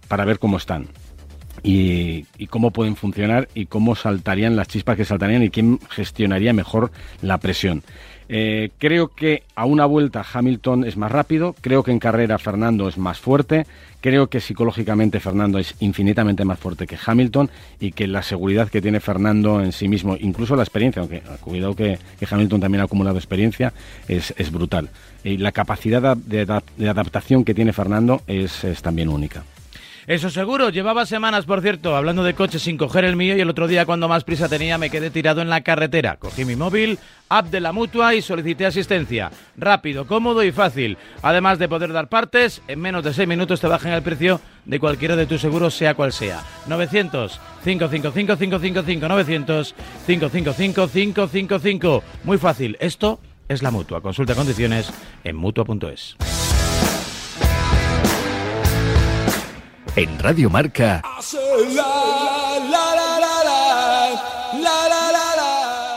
para 0.09 0.25
ver 0.25 0.39
cómo 0.39 0.57
están. 0.57 0.89
Y, 1.63 2.27
y 2.39 2.47
cómo 2.47 2.71
pueden 2.71 2.95
funcionar 2.95 3.49
y 3.53 3.67
cómo 3.67 3.97
saltarían 3.97 4.55
las 4.55 4.69
chispas 4.69 4.97
que 4.97 5.05
saltarían 5.05 5.43
y 5.43 5.51
quién 5.51 5.81
gestionaría 5.91 6.53
mejor 6.53 6.93
la 7.21 7.39
presión. 7.39 7.83
Eh, 8.31 8.71
creo 8.79 9.09
que 9.09 9.43
a 9.55 9.65
una 9.65 9.87
vuelta 9.87 10.25
Hamilton 10.33 10.85
es 10.85 10.97
más 10.97 11.11
rápido, 11.11 11.55
creo 11.61 11.83
que 11.83 11.91
en 11.93 11.99
carrera 11.99 12.39
Fernando 12.39 12.87
es 12.87 12.99
más 12.99 13.19
fuerte, 13.19 13.67
creo 14.03 14.29
que 14.29 14.41
psicológicamente 14.41 15.19
Fernando 15.19 15.59
es 15.59 15.75
infinitamente 15.81 16.45
más 16.45 16.59
fuerte 16.59 16.87
que 16.87 16.99
Hamilton 17.03 17.51
y 17.81 17.93
que 17.93 18.07
la 18.07 18.23
seguridad 18.23 18.69
que 18.69 18.83
tiene 18.83 19.01
Fernando 19.01 19.63
en 19.63 19.73
sí 19.73 19.89
mismo, 19.89 20.17
incluso 20.21 20.57
la 20.57 20.63
experiencia, 20.63 21.01
aunque 21.01 21.23
cuidado 21.41 21.75
que, 21.75 21.99
Hamilton 22.31 22.61
también 22.61 22.83
ha 22.83 22.85
acumulado 22.85 23.17
experiencia, 23.17 23.73
es, 24.09 24.35
brutal. 24.53 24.91
Y 25.25 25.39
la 25.39 25.53
capacidad 25.53 26.17
de, 26.17 26.47
adap- 26.47 26.63
de 26.77 26.89
adaptación 26.89 27.45
que 27.45 27.55
tiene 27.55 27.73
Fernando 27.73 28.21
es 28.27 28.83
también 28.83 29.09
única. 29.09 29.43
Eso 30.09 30.31
seguro, 30.31 30.71
llevaba 30.71 31.05
semanas, 31.05 31.45
por 31.45 31.61
cierto, 31.61 31.95
hablando 31.95 32.25
de 32.25 32.33
coches 32.33 32.63
sin 32.63 32.79
coger 32.79 33.05
el 33.05 33.15
mío 33.15 33.37
y 33.37 33.41
el 33.43 33.51
otro 33.51 33.69
día 33.69 33.85
cuando 33.85 34.09
más 34.09 34.25
prisa 34.25 34.49
tenía 34.49 34.79
me 34.79 34.89
quedé 34.89 35.11
tirado 35.11 35.43
en 35.43 35.51
la 35.51 35.61
carretera. 35.61 36.17
Cogí 36.17 36.47
mi 36.47 36.57
móvil, 36.57 36.99
app 37.29 37.49
de 37.49 37.61
la 37.61 37.73
mutua 37.73 38.15
y 38.15 38.23
solicité 38.23 38.65
asistencia. 38.65 39.31
Rápido, 39.59 40.07
cómodo 40.07 40.43
y 40.43 40.51
fácil. 40.51 40.97
Además 41.21 41.59
de 41.59 41.69
poder 41.69 41.93
dar 41.93 42.09
partes, 42.09 42.63
en 42.69 42.81
menos 42.81 43.05
de 43.05 43.13
6 43.13 43.29
minutos 43.29 43.61
te 43.61 43.67
bajan 43.67 43.93
el 43.93 44.01
precio 44.01 44.41
de 44.65 44.81
cualquiera 44.81 45.15
de 45.15 45.27
tus 45.27 45.43
seguros, 45.43 45.75
sea 45.75 45.93
cual 45.93 46.15
sea. 46.15 46.43
900 46.69 47.39
555 47.65 48.39
555 48.39 49.09
900 49.09 49.75
555 50.07 50.89
555. 50.89 52.03
Muy 52.25 52.39
fácil, 52.39 52.79
esto 52.81 53.21
es 53.47 53.63
la 53.63 53.71
mutua. 53.71 54.01
Consulta 54.01 54.35
condiciones 54.35 54.91
en 55.23 55.37
mutua.es. 55.37 56.17
En 59.99 60.17
Radio 60.21 60.49
Marca, 60.49 61.03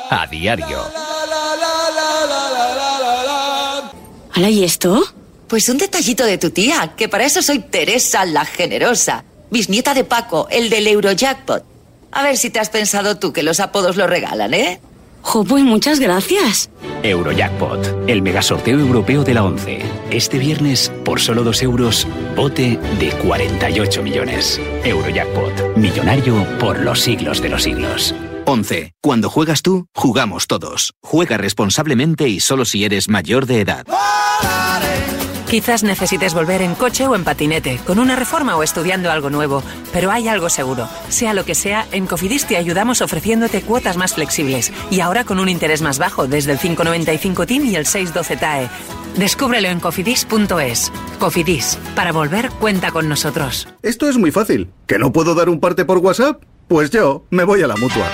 a 0.10 0.28
diario. 0.32 0.80
¿Hala 4.34 4.50
y 4.50 4.64
esto? 4.64 5.04
Pues 5.48 5.70
un 5.70 5.78
detallito 5.78 6.26
de 6.26 6.40
tu 6.40 6.50
tía, 6.50 6.96
que 6.98 7.10
para 7.10 7.26
eso 7.26 7.44
soy 7.44 7.60
Teresa 7.60 8.26
la 8.26 8.44
Generosa, 8.44 9.24
bisnieta 9.52 9.94
de 9.94 10.04
Paco, 10.04 10.48
el 10.50 10.72
del 10.72 10.88
Eurojackpot. 10.88 11.64
A 12.12 12.24
ver 12.24 12.38
si 12.38 12.50
te 12.50 12.60
has 12.60 12.72
pensado 12.72 13.20
tú 13.20 13.32
que 13.32 13.44
los 13.44 13.60
apodos 13.60 13.98
lo 13.98 14.08
regalan, 14.08 14.56
¿eh? 14.56 14.82
Jo, 15.22 15.44
pues 15.44 15.64
muchas 15.64 16.00
gracias. 16.00 16.70
Eurojackpot, 17.04 18.10
el 18.10 18.22
megasorteo 18.22 18.80
europeo 18.80 19.24
de 19.24 19.34
la 19.34 19.44
11. 19.44 19.80
Este 20.12 20.40
viernes, 20.40 20.92
por 21.04 21.20
solo 21.20 21.44
2 21.44 21.64
euros, 21.64 22.08
bote 22.36 22.80
de 23.00 23.12
48 23.24 24.04
millones. 24.04 24.60
Eurojackpot, 24.84 25.78
millonario 25.78 26.46
por 26.60 26.80
los 26.80 27.00
siglos 27.00 27.42
de 27.42 27.50
los 27.50 27.64
siglos. 27.64 28.14
11. 28.46 28.94
Cuando 29.02 29.30
juegas 29.30 29.62
tú, 29.62 29.88
jugamos 29.96 30.48
todos. 30.48 30.94
Juega 31.02 31.38
responsablemente 31.38 32.28
y 32.28 32.40
solo 32.40 32.66
si 32.66 32.84
eres 32.84 33.08
mayor 33.08 33.46
de 33.46 33.62
edad. 33.62 33.86
Quizás 35.52 35.84
necesites 35.84 36.34
volver 36.34 36.62
en 36.62 36.76
coche 36.76 37.06
o 37.08 37.14
en 37.14 37.26
patinete, 37.26 37.78
con 37.86 38.00
una 38.00 38.16
reforma 38.16 38.56
o 38.56 38.64
estudiando 38.64 39.12
algo 39.12 39.30
nuevo, 39.30 39.62
pero 39.92 40.10
hay 40.10 40.30
algo 40.30 40.48
seguro. 40.48 40.88
Sea 41.10 41.34
lo 41.34 41.44
que 41.44 41.56
sea, 41.56 41.86
en 41.92 42.08
Cofidis 42.08 42.46
te 42.46 42.56
ayudamos 42.56 43.02
ofreciéndote 43.02 43.62
cuotas 43.62 43.98
más 43.98 44.14
flexibles 44.14 44.72
y 44.90 45.02
ahora 45.02 45.26
con 45.26 45.40
un 45.40 45.50
interés 45.50 45.82
más 45.82 46.00
bajo 46.00 46.26
desde 46.26 46.54
el 46.54 46.58
595 46.58 47.46
TIN 47.46 47.66
y 47.66 47.76
el 47.76 47.86
612 47.86 48.38
TAE. 48.38 48.70
Descúbrelo 49.18 49.68
en 49.68 49.82
cofidis.es. 49.82 50.90
Cofidis, 51.20 51.78
para 51.96 52.14
volver 52.14 52.50
cuenta 52.52 52.92
con 52.92 53.10
nosotros. 53.10 53.68
Esto 53.82 54.08
es 54.08 54.18
muy 54.18 54.32
fácil. 54.32 54.70
¿Que 54.88 55.00
no 55.00 55.12
puedo 55.12 55.36
dar 55.36 55.50
un 55.50 55.60
parte 55.60 55.84
por 55.84 55.98
WhatsApp? 55.98 56.42
Pues 56.70 56.92
yo 56.92 57.26
me 57.30 57.44
voy 57.44 57.62
a 57.62 57.68
la 57.68 57.76
mutua. 57.76 58.10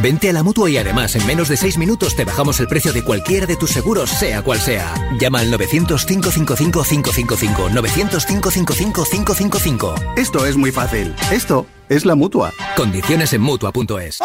Vente 0.00 0.30
a 0.30 0.32
la 0.32 0.42
mutua 0.42 0.70
y 0.70 0.78
además 0.78 1.14
en 1.16 1.26
menos 1.26 1.48
de 1.48 1.56
6 1.56 1.78
minutos 1.78 2.14
te 2.16 2.24
bajamos 2.24 2.58
el 2.60 2.68
precio 2.68 2.92
de 2.92 3.04
cualquiera 3.04 3.46
de 3.46 3.56
tus 3.56 3.70
seguros, 3.70 4.10
sea 4.10 4.42
cual 4.42 4.58
sea. 4.58 4.92
Llama 5.20 5.38
al 5.40 5.52
900-555-555. 5.52 7.70
900-555-555. 7.70 10.14
Esto 10.16 10.46
es 10.46 10.56
muy 10.56 10.72
fácil. 10.72 11.14
Esto 11.30 11.66
es 11.88 12.06
la 12.06 12.14
mutua. 12.14 12.52
Condiciones 12.76 13.32
en 13.32 13.42
mutua.es. 13.42 14.20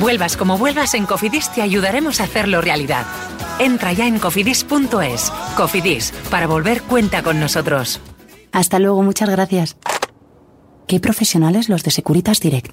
Vuelvas 0.00 0.36
como 0.36 0.56
vuelvas, 0.56 0.94
en 0.94 1.06
Cofidis 1.06 1.52
te 1.52 1.62
ayudaremos 1.62 2.20
a 2.20 2.24
hacerlo 2.24 2.60
realidad. 2.60 3.06
Entra 3.58 3.92
ya 3.92 4.06
en 4.06 4.18
cofidis.es. 4.18 5.32
Cofidis, 5.56 6.12
para 6.30 6.46
volver 6.46 6.82
cuenta 6.82 7.22
con 7.22 7.40
nosotros. 7.40 8.00
Hasta 8.52 8.78
luego, 8.78 9.02
muchas 9.02 9.28
gracias. 9.28 9.76
Qué 10.86 11.00
profesionales 11.00 11.68
los 11.68 11.82
de 11.82 11.90
Securitas 11.90 12.40
Direct. 12.40 12.72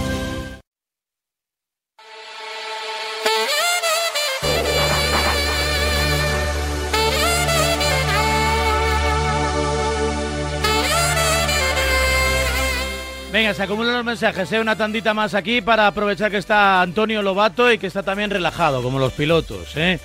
Venga, 13.41 13.55
se 13.55 13.63
acumulan 13.63 13.95
los 13.95 14.05
mensajes, 14.05 14.51
¿eh? 14.51 14.59
una 14.59 14.75
tandita 14.75 15.15
más 15.15 15.33
aquí 15.33 15.61
para 15.61 15.87
aprovechar 15.87 16.29
que 16.29 16.37
está 16.37 16.79
Antonio 16.79 17.23
Lobato 17.23 17.71
y 17.71 17.79
que 17.79 17.87
está 17.87 18.03
también 18.03 18.29
relajado, 18.29 18.83
como 18.83 18.99
los 18.99 19.13
pilotos. 19.13 19.75
¿eh? 19.77 19.99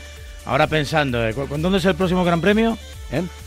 Ahora 0.46 0.66
pensando, 0.68 1.22
¿eh? 1.22 1.34
¿cu- 1.34 1.46
cu- 1.46 1.58
¿dónde 1.58 1.76
es 1.76 1.84
el 1.84 1.94
próximo 1.96 2.24
Gran 2.24 2.40
Premio? 2.40 2.78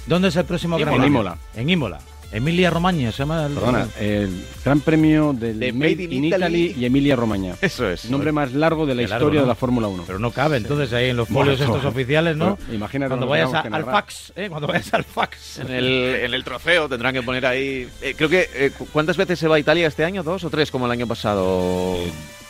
¿Dónde 0.06 0.28
es 0.28 0.36
el 0.36 0.46
próximo 0.46 0.78
Gran 0.78 0.90
En 0.90 0.94
Premio? 1.02 1.08
Imola. 1.22 1.38
En 1.56 1.70
Imola. 1.72 1.98
Emilia 2.32 2.70
Romagna 2.70 3.12
se 3.12 3.18
llama. 3.20 3.46
el- 3.48 3.54
Perdona, 3.54 3.88
el 4.00 4.44
Gran 4.64 4.82
Premio 4.82 5.34
del 5.34 5.60
De 5.60 5.74
Made, 5.74 5.96
Made 5.96 6.04
in 6.04 6.24
Italy. 6.26 6.36
Italy 6.66 6.76
y 6.78 6.86
Emilia 6.86 7.16
Romagna. 7.16 7.56
Eso 7.62 7.90
es. 7.90 8.10
Nombre 8.10 8.32
más 8.32 8.54
largo 8.54 8.86
de 8.86 8.94
la 8.94 9.02
Qué 9.04 9.08
largo, 9.08 9.26
historia 9.28 9.40
¿no? 9.42 9.46
de 9.46 9.48
la 9.50 9.56
Fórmula 9.56 9.88
1. 9.88 10.04
Pero 10.06 10.20
no 10.20 10.30
cabe 10.32 10.58
entonces 10.58 10.94
ahí 10.94 11.10
en 11.10 11.18
los 11.18 11.28
folios 11.28 11.58
Bueno, 11.58 11.76
estos 11.76 11.92
oficiales, 11.92 12.38
¿no? 12.38 12.56
bueno, 12.58 12.74
imagínate 12.76 13.10
Cuando 13.10 13.26
vayas 13.28 13.54
a- 13.54 13.62
al 13.62 13.84
fax, 13.86 14.34
¿eh? 14.36 14.48
Cuando 14.50 14.68
vayas 14.68 14.94
al 14.94 15.04
fax. 15.04 15.60
En 15.60 15.72
el, 15.72 15.86
en 16.24 16.34
el 16.34 16.44
trofeo 16.44 16.88
tendrán 16.88 17.14
que 17.16 17.24
poner 17.24 17.46
ahí. 17.46 17.88
eh, 18.02 18.14
creo 18.16 18.30
que. 18.30 18.48
eh, 18.54 18.72
cu- 18.78 18.88
¿Cuántas 18.94 19.18
veces 19.18 19.40
se 19.40 19.48
va 19.48 19.56
a 19.56 19.60
Italia 19.60 19.88
este 19.88 20.06
año? 20.06 20.22
¿Dos 20.22 20.44
o 20.44 20.50
tres 20.52 20.70
como 20.70 20.86
el 20.86 20.92
año 20.92 21.08
pasado? 21.08 21.98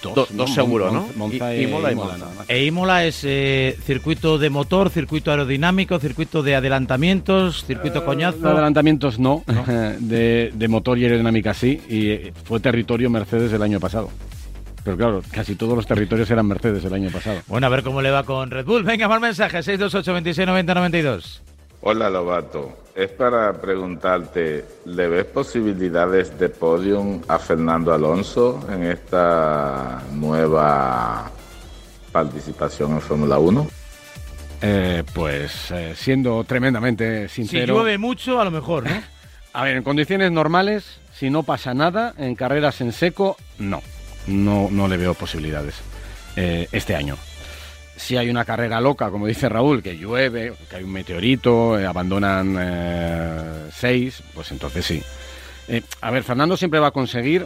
Dos, 0.04 0.16
Do- 0.16 0.28
¿no? 0.32 0.38
dos 0.38 0.54
seguro, 0.54 0.92
¿no? 0.92 1.08
Monza- 1.16 1.54
Y- 1.56 1.62
y 1.62 1.64
Imola 1.64 1.90
y 1.90 1.94
Imola, 1.94 2.18
más. 2.18 2.50
E 2.50 2.66
Imola 2.66 3.06
es 3.06 3.22
eh, 3.24 3.78
circuito 3.86 4.38
de 4.38 4.50
motor, 4.50 4.90
circuito 4.90 5.32
aerodinámico, 5.32 6.00
circuito 6.00 6.42
de 6.44 6.56
adelantamientos, 6.56 7.66
circuito 7.66 8.00
De 8.00 8.06
coñazo. 8.06 8.48
adelantamientos 8.48 9.20
no, 9.20 9.44
de, 10.00 10.52
de 10.54 10.68
motor 10.68 10.98
y 10.98 11.04
aerodinámica 11.06 11.54
sí, 11.54 11.82
y 11.90 12.10
eh, 12.10 12.34
fue 12.44 12.60
territorio 12.60 13.10
Mercedes 13.10 13.52
el 13.54 13.62
año 13.62 13.80
pasado. 13.80 14.10
Pero 14.84 14.96
claro, 14.96 15.22
casi 15.32 15.56
todos 15.56 15.76
los 15.76 15.86
territorios 15.86 16.32
eran 16.32 16.48
Mercedes 16.48 16.84
el 16.86 16.94
año 16.94 17.10
pasado. 17.12 17.42
Bueno, 17.48 17.68
a 17.68 17.70
ver 17.70 17.84
cómo 17.84 18.02
le 18.02 18.12
va 18.12 18.24
con 18.24 18.50
Red 18.50 18.66
Bull. 18.66 18.84
Venga, 18.84 19.08
más 19.10 19.20
mensajes. 19.20 19.66
628 19.66 20.14
26 20.14 20.48
90 20.48 20.74
92. 20.74 21.44
Hola 21.82 22.10
Lobato, 22.10 22.78
es 22.94 23.10
para 23.12 23.54
preguntarte, 23.54 24.66
¿le 24.84 25.08
ves 25.08 25.24
posibilidades 25.24 26.38
de 26.38 26.50
podium 26.50 27.22
a 27.30 27.40
Fernando 27.40 27.94
Alonso 27.94 28.60
en 28.70 28.84
esta 28.84 30.04
nueva 30.12 31.32
participación 32.12 32.92
en 32.92 33.02
Fórmula 33.02 33.40
1? 33.40 33.68
Eh, 34.62 35.04
pues 35.14 35.72
eh, 35.72 35.94
siendo 35.96 36.44
tremendamente 36.44 37.30
sincero... 37.30 37.76
Si 37.76 37.80
llueve 37.80 37.98
mucho, 37.98 38.42
a 38.42 38.44
lo 38.44 38.52
mejor, 38.52 38.84
¿no? 38.84 39.02
A 39.54 39.64
ver, 39.64 39.78
en 39.78 39.84
condiciones 39.84 40.32
normales, 40.34 41.00
si 41.14 41.30
no 41.30 41.44
pasa 41.44 41.74
nada, 41.74 42.14
en 42.18 42.36
carreras 42.36 42.82
en 42.82 42.92
seco, 42.92 43.38
no. 43.58 43.82
No, 44.28 44.68
no 44.70 44.90
le 44.90 44.98
veo 44.98 45.14
posibilidades 45.14 45.76
eh, 46.36 46.68
este 46.74 46.96
año 46.96 47.16
si 48.00 48.16
hay 48.16 48.30
una 48.30 48.46
carrera 48.46 48.80
loca, 48.80 49.12
como 49.12 49.28
dice 49.28 49.50
Raúl, 49.50 49.84
que 49.84 49.98
llueve, 49.98 50.54
que 50.70 50.78
hay 50.78 50.84
un 50.84 50.94
meteorito, 50.94 51.78
eh, 51.78 51.86
abandonan 51.86 52.56
eh, 52.58 53.70
seis, 53.74 54.24
pues 54.34 54.52
entonces 54.52 54.86
sí. 54.86 55.04
Eh, 55.68 55.84
a 56.00 56.10
ver, 56.10 56.24
Fernando 56.24 56.56
siempre 56.56 56.80
va 56.80 56.88
a 56.88 56.92
conseguir 56.92 57.46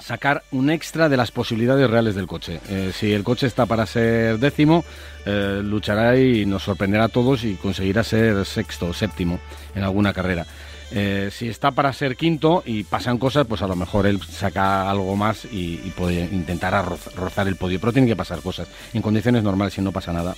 sacar 0.00 0.42
un 0.52 0.70
extra 0.70 1.08
de 1.08 1.16
las 1.16 1.30
posibilidades 1.30 1.88
reales 1.88 2.14
del 2.14 2.26
coche. 2.26 2.60
si 2.94 3.12
el 3.12 3.24
coche 3.24 3.46
está 3.46 3.66
para 3.66 3.84
ser 3.84 4.38
décimo, 4.38 4.84
luchará 5.26 6.18
y 6.18 6.46
nos 6.46 6.62
sorprenderá 6.62 7.04
a 7.04 7.08
todos 7.08 7.44
y 7.44 7.56
conseguirá 7.56 8.02
ser 8.02 8.44
sexto 8.46 8.86
o 8.86 8.94
séptimo 8.94 9.38
en 9.74 9.82
alguna 9.82 10.14
carrera. 10.14 10.46
Eh, 10.94 11.30
si 11.32 11.48
está 11.48 11.70
para 11.70 11.92
ser 11.92 12.16
quinto 12.16 12.62
y 12.66 12.84
pasan 12.84 13.18
cosas, 13.18 13.46
pues 13.46 13.62
a 13.62 13.66
lo 13.66 13.76
mejor 13.76 14.06
él 14.06 14.20
saca 14.22 14.90
algo 14.90 15.16
más 15.16 15.46
y, 15.46 15.76
puede 15.96 16.24
intentar 16.24 16.84
rozar 17.16 17.48
el 17.48 17.56
podio. 17.56 17.80
Pero 17.80 17.92
tiene 17.92 18.08
que 18.08 18.16
pasar 18.16 18.40
cosas. 18.40 18.68
En 18.92 19.02
condiciones 19.02 19.42
normales, 19.42 19.74
si 19.74 19.80
no 19.80 19.92
pasa 19.92 20.12
nada. 20.12 20.34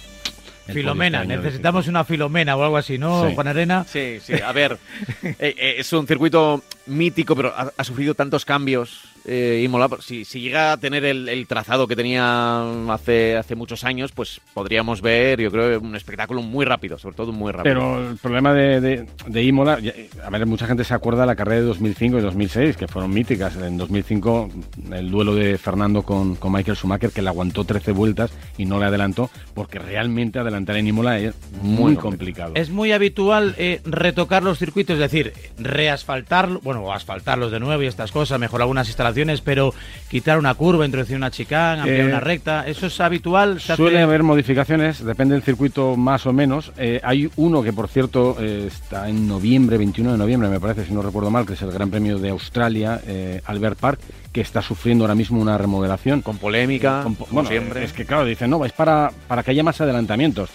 Filomena, 0.67 1.25
necesitamos 1.25 1.89
una 1.89 2.05
Filomena 2.05 2.57
o 2.57 2.63
algo 2.63 2.77
así, 2.77 2.97
¿no, 2.97 3.31
Juan 3.33 3.49
Arena? 3.49 3.85
Sí, 3.87 4.19
sí, 4.23 4.33
a 4.35 4.51
ver, 4.53 4.79
eh, 5.23 5.35
eh, 5.39 5.75
es 5.79 5.93
un 5.93 6.07
circuito 6.07 6.63
mítico, 6.87 7.37
pero 7.37 7.53
ha, 7.55 7.85
sufrido 7.85 8.15
tantos 8.15 8.47
cambios 8.47 9.14
eh, 9.27 9.63
Imola, 9.65 9.89
si, 10.01 10.25
si, 10.25 10.41
llega 10.41 10.73
a 10.73 10.77
tener 10.77 11.05
el, 11.05 11.47
trazado 11.47 11.89
que 11.89 11.97
tenía 11.97 12.93
hace, 12.93 13.37
hace 13.37 13.55
muchos 13.55 13.85
años, 13.85 14.13
pues 14.13 14.41
podríamos 14.53 15.01
ver, 15.01 15.41
yo 15.41 15.51
creo, 15.51 15.81
un 15.81 15.97
espectáculo 15.97 16.43
muy 16.43 16.67
rápido, 16.67 16.99
sobre 16.99 17.17
todo 17.17 17.33
muy 17.33 17.51
rápido. 17.51 17.75
Pero 17.75 18.11
el 18.11 18.17
problema 18.19 18.53
de, 18.53 19.07
de, 19.27 19.43
Imola, 19.43 19.79
a 20.23 20.31
ver, 20.31 20.47
mucha 20.47 20.67
gente 20.67 20.85
se 20.85 20.93
acuerda 20.93 21.23
de 21.23 21.27
la 21.29 21.37
carrera 21.37 21.63
de 21.63 21.67
2005 21.67 22.19
y 22.19 22.21
2006, 22.21 22.77
que 22.77 22.87
fueron 22.87 23.13
míticas. 23.13 23.57
En 23.57 23.79
2005, 23.79 24.51
el 24.93 25.11
duelo 25.11 25.35
de 25.35 25.57
Fernando 25.57 26.03
con, 26.03 26.37
con 26.37 26.53
Michael 26.53 26.77
Schumacher, 26.77 27.11
que 27.11 27.23
le 27.23 27.29
aguantó 27.29 27.65
13 27.65 27.93
vueltas 27.93 28.31
y 28.59 28.67
no 28.67 28.79
le 28.79 28.87
adelantó, 28.87 29.31
porque 29.55 29.79
realmente 29.79 30.39
adelantar 30.39 30.77
en 30.77 30.89
Imola 30.89 31.19
es 31.19 31.35
muy, 31.63 31.97
complicado. 31.97 32.53
Es 32.57 32.69
muy 32.69 32.93
habitual 32.93 33.55
eh, 33.57 33.81
retocar 33.87 34.43
los 34.43 34.59
circuitos, 34.59 34.95
es 34.95 35.01
decir, 35.01 35.33
reasfaltarlo, 35.59 36.61
bueno, 36.61 36.93
asfaltarlos 36.93 37.51
de 37.51 37.61
nuevo 37.61 37.83
y 37.83 37.87
estas 37.87 38.13
cosas, 38.13 38.39
mejorar 38.39 38.65
algunas 38.65 38.87
instalaciones 38.89 39.14
pero 39.45 39.73
quitar 40.09 40.39
una 40.39 40.55
curva, 40.55 40.85
introducir 40.85 41.17
una 41.17 41.31
chicane, 41.31 41.83
ampliar 41.83 42.07
una 42.07 42.19
eh, 42.19 42.21
recta, 42.21 42.67
¿eso 42.67 42.87
es 42.87 43.01
habitual? 43.01 43.61
suele 43.61 44.01
haber 44.01 44.23
modificaciones, 44.23 45.05
depende 45.05 45.35
del 45.35 45.43
circuito 45.43 45.97
más 45.97 46.27
o 46.27 46.33
menos. 46.33 46.73
Eh, 46.77 47.01
hay 47.03 47.31
uno 47.37 47.63
que, 47.63 47.73
por 47.73 47.89
cierto, 47.89 48.37
eh, 48.41 48.65
está 48.67 49.09
en 49.09 49.27
noviembre, 49.27 49.79
21 49.79 50.13
de 50.13 50.19
noviembre, 50.19 50.49
me 50.49 50.61
parece, 50.61 50.85
si 50.85 50.93
no 50.93 51.03
recuerdo 51.03 51.31
mal, 51.31 51.47
que 51.47 51.55
es 51.55 51.63
el 51.63 51.73
Gran 51.73 51.91
Premio 51.91 52.19
de 52.19 52.31
Australia, 52.31 53.01
Albert 53.47 53.79
Park, 53.79 54.01
que 54.33 54.41
está 54.41 54.63
sufriendo 54.63 55.05
ahora 55.05 55.15
mismo 55.15 55.41
una 55.41 55.57
remodelación. 55.57 56.23
Con 56.23 56.39
polémica, 56.39 57.05
como 57.05 57.45
siempre. 57.47 57.85
Es 57.85 57.93
que, 57.93 58.05
claro, 58.05 58.25
dicen, 58.25 58.51
no, 58.51 58.65
es 58.65 58.73
para, 58.73 59.11
para 59.29 59.43
que 59.43 59.53
haya 59.53 59.63
más 59.63 59.81
adelantamientos. 59.81 60.51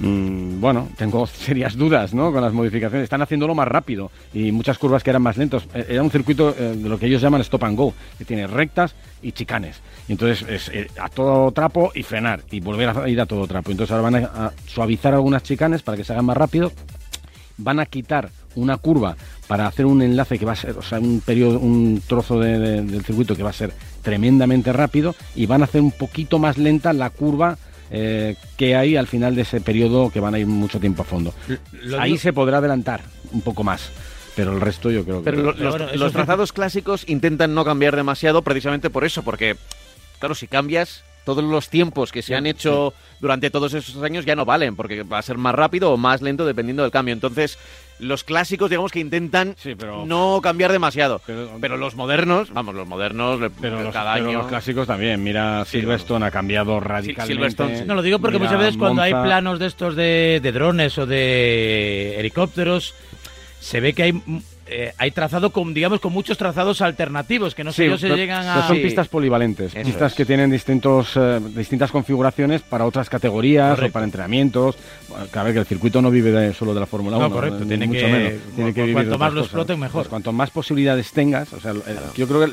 Mm, 0.00 0.60
bueno, 0.60 0.88
tengo 0.96 1.26
serias 1.26 1.76
dudas 1.76 2.14
¿no? 2.14 2.32
con 2.32 2.42
las 2.42 2.52
modificaciones. 2.52 3.04
Están 3.04 3.22
haciéndolo 3.22 3.54
más 3.54 3.68
rápido 3.68 4.10
y 4.32 4.52
muchas 4.52 4.78
curvas 4.78 5.02
que 5.02 5.10
eran 5.10 5.22
más 5.22 5.36
lentos. 5.36 5.66
Eh, 5.74 5.86
era 5.90 6.02
un 6.02 6.10
circuito 6.10 6.54
eh, 6.56 6.76
de 6.76 6.88
lo 6.88 6.98
que 6.98 7.06
ellos 7.06 7.22
llaman 7.22 7.40
stop 7.40 7.64
and 7.64 7.76
go, 7.76 7.94
que 8.16 8.24
tiene 8.24 8.46
rectas 8.46 8.94
y 9.22 9.32
chicanes. 9.32 9.80
entonces 10.08 10.48
es 10.48 10.68
eh, 10.68 10.88
a 11.00 11.08
todo 11.08 11.50
trapo 11.50 11.90
y 11.94 12.02
frenar 12.02 12.42
y 12.50 12.60
volver 12.60 12.90
a 12.90 13.08
ir 13.08 13.20
a 13.20 13.26
todo 13.26 13.46
trapo. 13.46 13.70
Entonces 13.70 13.92
ahora 13.92 14.10
van 14.10 14.24
a, 14.24 14.52
suavizar 14.66 15.14
algunas 15.14 15.42
chicanes 15.42 15.82
para 15.82 15.96
que 15.96 16.04
se 16.04 16.12
hagan 16.12 16.24
más 16.24 16.36
rápido. 16.36 16.72
Van 17.56 17.80
a 17.80 17.86
quitar 17.86 18.30
una 18.54 18.76
curva 18.76 19.16
para 19.48 19.66
hacer 19.66 19.86
un 19.86 20.02
enlace 20.02 20.38
que 20.38 20.44
va 20.44 20.52
a 20.52 20.56
ser, 20.56 20.76
o 20.78 20.82
sea, 20.82 21.00
un 21.00 21.20
periodo, 21.20 21.58
un 21.58 22.00
trozo 22.06 22.38
del 22.38 23.02
circuito 23.04 23.34
que 23.34 23.42
va 23.42 23.50
a 23.50 23.54
ser 23.54 23.72
tremendamente 24.02 24.72
rápido 24.72 25.14
y 25.34 25.46
van 25.46 25.62
a 25.62 25.64
hacer 25.64 25.80
un 25.80 25.90
poquito 25.90 26.38
más 26.38 26.56
lenta 26.56 26.92
la 26.92 27.10
curva 27.10 27.58
eh, 27.90 28.36
que 28.56 28.76
hay 28.76 28.96
al 28.96 29.06
final 29.06 29.34
de 29.34 29.42
ese 29.42 29.60
periodo 29.60 30.10
que 30.10 30.20
van 30.20 30.34
a 30.34 30.38
ir 30.38 30.46
mucho 30.46 30.80
tiempo 30.80 31.02
a 31.02 31.04
fondo. 31.04 31.34
Ahí 31.98 32.18
se 32.18 32.32
podrá 32.32 32.58
adelantar 32.58 33.02
un 33.32 33.40
poco 33.40 33.64
más. 33.64 33.90
Pero 34.36 34.52
el 34.52 34.60
resto 34.60 34.92
yo 34.92 35.04
creo 35.04 35.18
que... 35.18 35.32
Pero 35.32 35.52
los, 35.52 36.12
trazados 36.12 36.52
clásicos 36.52 37.02
intentan 37.08 37.54
no 37.54 37.64
cambiar 37.64 37.96
demasiado 37.96 38.42
precisamente 38.42 38.88
por 38.88 39.04
eso, 39.04 39.24
porque, 39.24 39.56
claro, 40.20 40.36
si 40.36 40.46
cambias, 40.46 41.02
todos 41.28 41.44
los 41.44 41.68
tiempos 41.68 42.10
que 42.10 42.22
se 42.22 42.34
han 42.34 42.46
hecho 42.46 42.94
durante 43.20 43.50
todos 43.50 43.74
esos 43.74 44.02
años 44.02 44.24
ya 44.24 44.34
no 44.34 44.46
valen, 44.46 44.76
porque 44.76 45.02
va 45.02 45.18
a 45.18 45.22
ser 45.22 45.36
más 45.36 45.54
rápido 45.54 45.92
o 45.92 45.98
más 45.98 46.22
lento 46.22 46.46
dependiendo 46.46 46.84
del 46.84 46.90
cambio. 46.90 47.12
Entonces, 47.12 47.58
los 47.98 48.24
clásicos, 48.24 48.70
digamos 48.70 48.92
que 48.92 49.00
intentan 49.00 49.54
no 50.06 50.40
cambiar 50.42 50.72
demasiado. 50.72 51.20
Pero, 51.60 51.76
los 51.76 51.96
modernos, 51.96 52.50
vamos, 52.50 52.74
los 52.74 52.88
modernos, 52.88 53.38
pero 53.60 53.82
los, 53.82 53.92
cada 53.92 54.14
año. 54.14 54.38
los 54.38 54.46
clásicos 54.46 54.86
también. 54.86 55.22
Mira, 55.22 55.66
Silverstone 55.66 56.24
ha 56.24 56.30
cambiado 56.30 56.80
radicalmente. 56.80 57.84
no, 57.84 57.94
lo 57.94 58.00
digo 58.00 58.20
porque 58.20 58.38
muchas 58.38 58.58
veces 58.58 58.78
cuando 58.78 59.02
hay 59.02 59.12
planos 59.12 59.58
de 59.58 59.66
estos 59.66 59.96
de, 59.96 60.40
de 60.42 60.50
drones 60.50 60.96
o 60.96 61.04
de 61.04 62.18
helicópteros, 62.18 62.94
se 63.60 63.80
ve 63.80 63.92
que 63.92 64.04
hay 64.04 64.22
eh, 64.70 64.92
hay 64.98 65.10
trazado 65.10 65.50
con, 65.50 65.72
digamos, 65.72 66.00
con 66.00 66.12
muchos 66.12 66.36
trazados 66.36 66.82
alternativos 66.82 67.54
que 67.54 67.64
no 67.64 67.72
sé 67.72 67.96
se 67.96 68.08
llegan 68.10 68.46
a. 68.46 68.66
Son 68.68 68.76
pistas 68.76 69.08
polivalentes, 69.08 69.74
pistas 69.74 70.14
que 70.14 70.24
tienen 70.24 70.50
distintos, 70.50 71.12
eh, 71.16 71.40
distintas 71.54 71.90
configuraciones 71.90 72.62
para 72.62 72.84
otras 72.84 73.08
categorías 73.08 73.80
o 73.80 73.90
para 73.90 74.04
entrenamientos. 74.04 74.76
Cada 75.30 75.44
vez 75.44 75.54
que 75.54 75.60
el 75.60 75.66
circuito 75.66 76.02
no 76.02 76.10
vive 76.10 76.52
solo 76.52 76.74
de 76.74 76.80
la 76.80 76.86
Fórmula 76.86 77.16
1. 77.16 77.28
No, 77.28 77.34
correcto, 77.34 77.64
tiene 77.64 77.90
que, 77.90 78.38
Tiene 78.54 78.74
que 78.74 78.80
vivir 78.82 78.94
cuanto 78.94 79.18
más 79.18 79.32
lo 79.32 79.40
exploten, 79.40 79.80
mejor. 79.80 80.02
Pues 80.02 80.08
cuanto 80.08 80.32
más 80.32 80.50
posibilidades 80.50 81.12
tengas, 81.12 81.52
o 81.52 81.60
sea, 81.60 81.72
yo 82.14 82.28
creo 82.28 82.46
que 82.46 82.52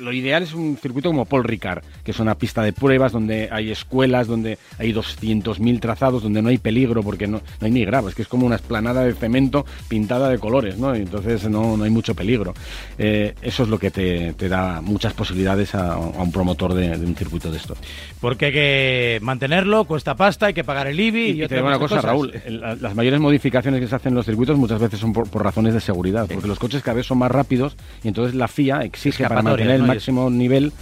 lo 0.00 0.12
ideal 0.12 0.42
es 0.42 0.54
un 0.54 0.76
circuito 0.76 1.08
como 1.08 1.24
Paul 1.24 1.44
Ricard, 1.44 1.82
que 2.04 2.10
es 2.10 2.18
una 2.18 2.36
pista 2.36 2.62
de 2.62 2.72
pruebas 2.72 3.12
donde 3.12 3.48
hay 3.50 3.70
escuelas, 3.70 4.26
donde 4.26 4.58
hay 4.78 4.92
200.000 4.92 5.80
trazados, 5.80 6.22
donde 6.22 6.42
no 6.42 6.48
hay 6.48 6.58
peligro 6.58 7.02
porque 7.02 7.26
no, 7.26 7.40
hay 7.60 7.70
ni 7.70 7.84
grava, 7.84 8.08
es 8.08 8.14
que 8.14 8.22
es 8.22 8.28
como 8.28 8.46
una 8.46 8.56
esplanada 8.56 9.04
de 9.04 9.14
cemento 9.14 9.66
pintada 9.88 10.28
de 10.28 10.38
colores, 10.38 10.78
¿no? 10.78 10.94
Y 10.94 11.00
entonces 11.00 11.48
no, 11.48 11.76
no 11.76 11.84
hay 11.84 11.90
mucho 11.90 12.14
peligro. 12.14 12.54
Eh, 12.98 13.34
eso 13.42 13.64
es 13.64 13.68
lo 13.68 13.78
que 13.78 13.90
te, 13.90 14.32
da 14.48 14.80
muchas 14.80 15.12
posibilidades 15.12 15.74
a, 15.74 15.96
un 15.96 16.30
promotor 16.30 16.74
de, 16.74 16.90
un 16.92 17.16
circuito 17.16 17.50
de 17.50 17.56
esto. 17.56 17.76
Porque 18.20 18.46
hay 18.46 18.52
que 18.52 19.18
mantenerlo, 19.22 19.84
cuesta 19.84 20.14
pasta, 20.14 20.46
hay 20.46 20.54
que 20.54 20.64
pagar 20.64 20.86
el 20.86 20.98
IBI 20.98 21.20
y, 21.20 21.42
y, 21.42 21.48
te 21.48 21.56
digo 21.56 21.66
una 21.66 21.78
cosa, 21.78 22.00
Raúl, 22.00 22.32
las 22.80 22.94
mayores 22.94 23.20
modificaciones 23.20 23.80
que 23.80 23.88
se 23.88 23.96
hacen 23.96 24.10
en 24.10 24.16
los 24.16 24.26
circuitos 24.26 24.56
muchas 24.56 24.80
veces 24.80 25.00
son 25.00 25.12
por, 25.12 25.26
razones 25.42 25.74
de 25.74 25.80
seguridad, 25.80 26.28
porque 26.32 26.48
los 26.48 26.58
coches 26.58 26.82
cada 26.82 26.96
vez 26.96 27.06
son 27.06 27.18
más 27.18 27.30
rápidos 27.30 27.76
y 28.02 28.08
entonces 28.08 28.34
la 28.34 28.48
FIA 28.48 28.82
exige 28.82 29.24
para 29.24 29.42
mantener 29.42 29.65
máximo 29.82 30.30
nivel 30.30 30.72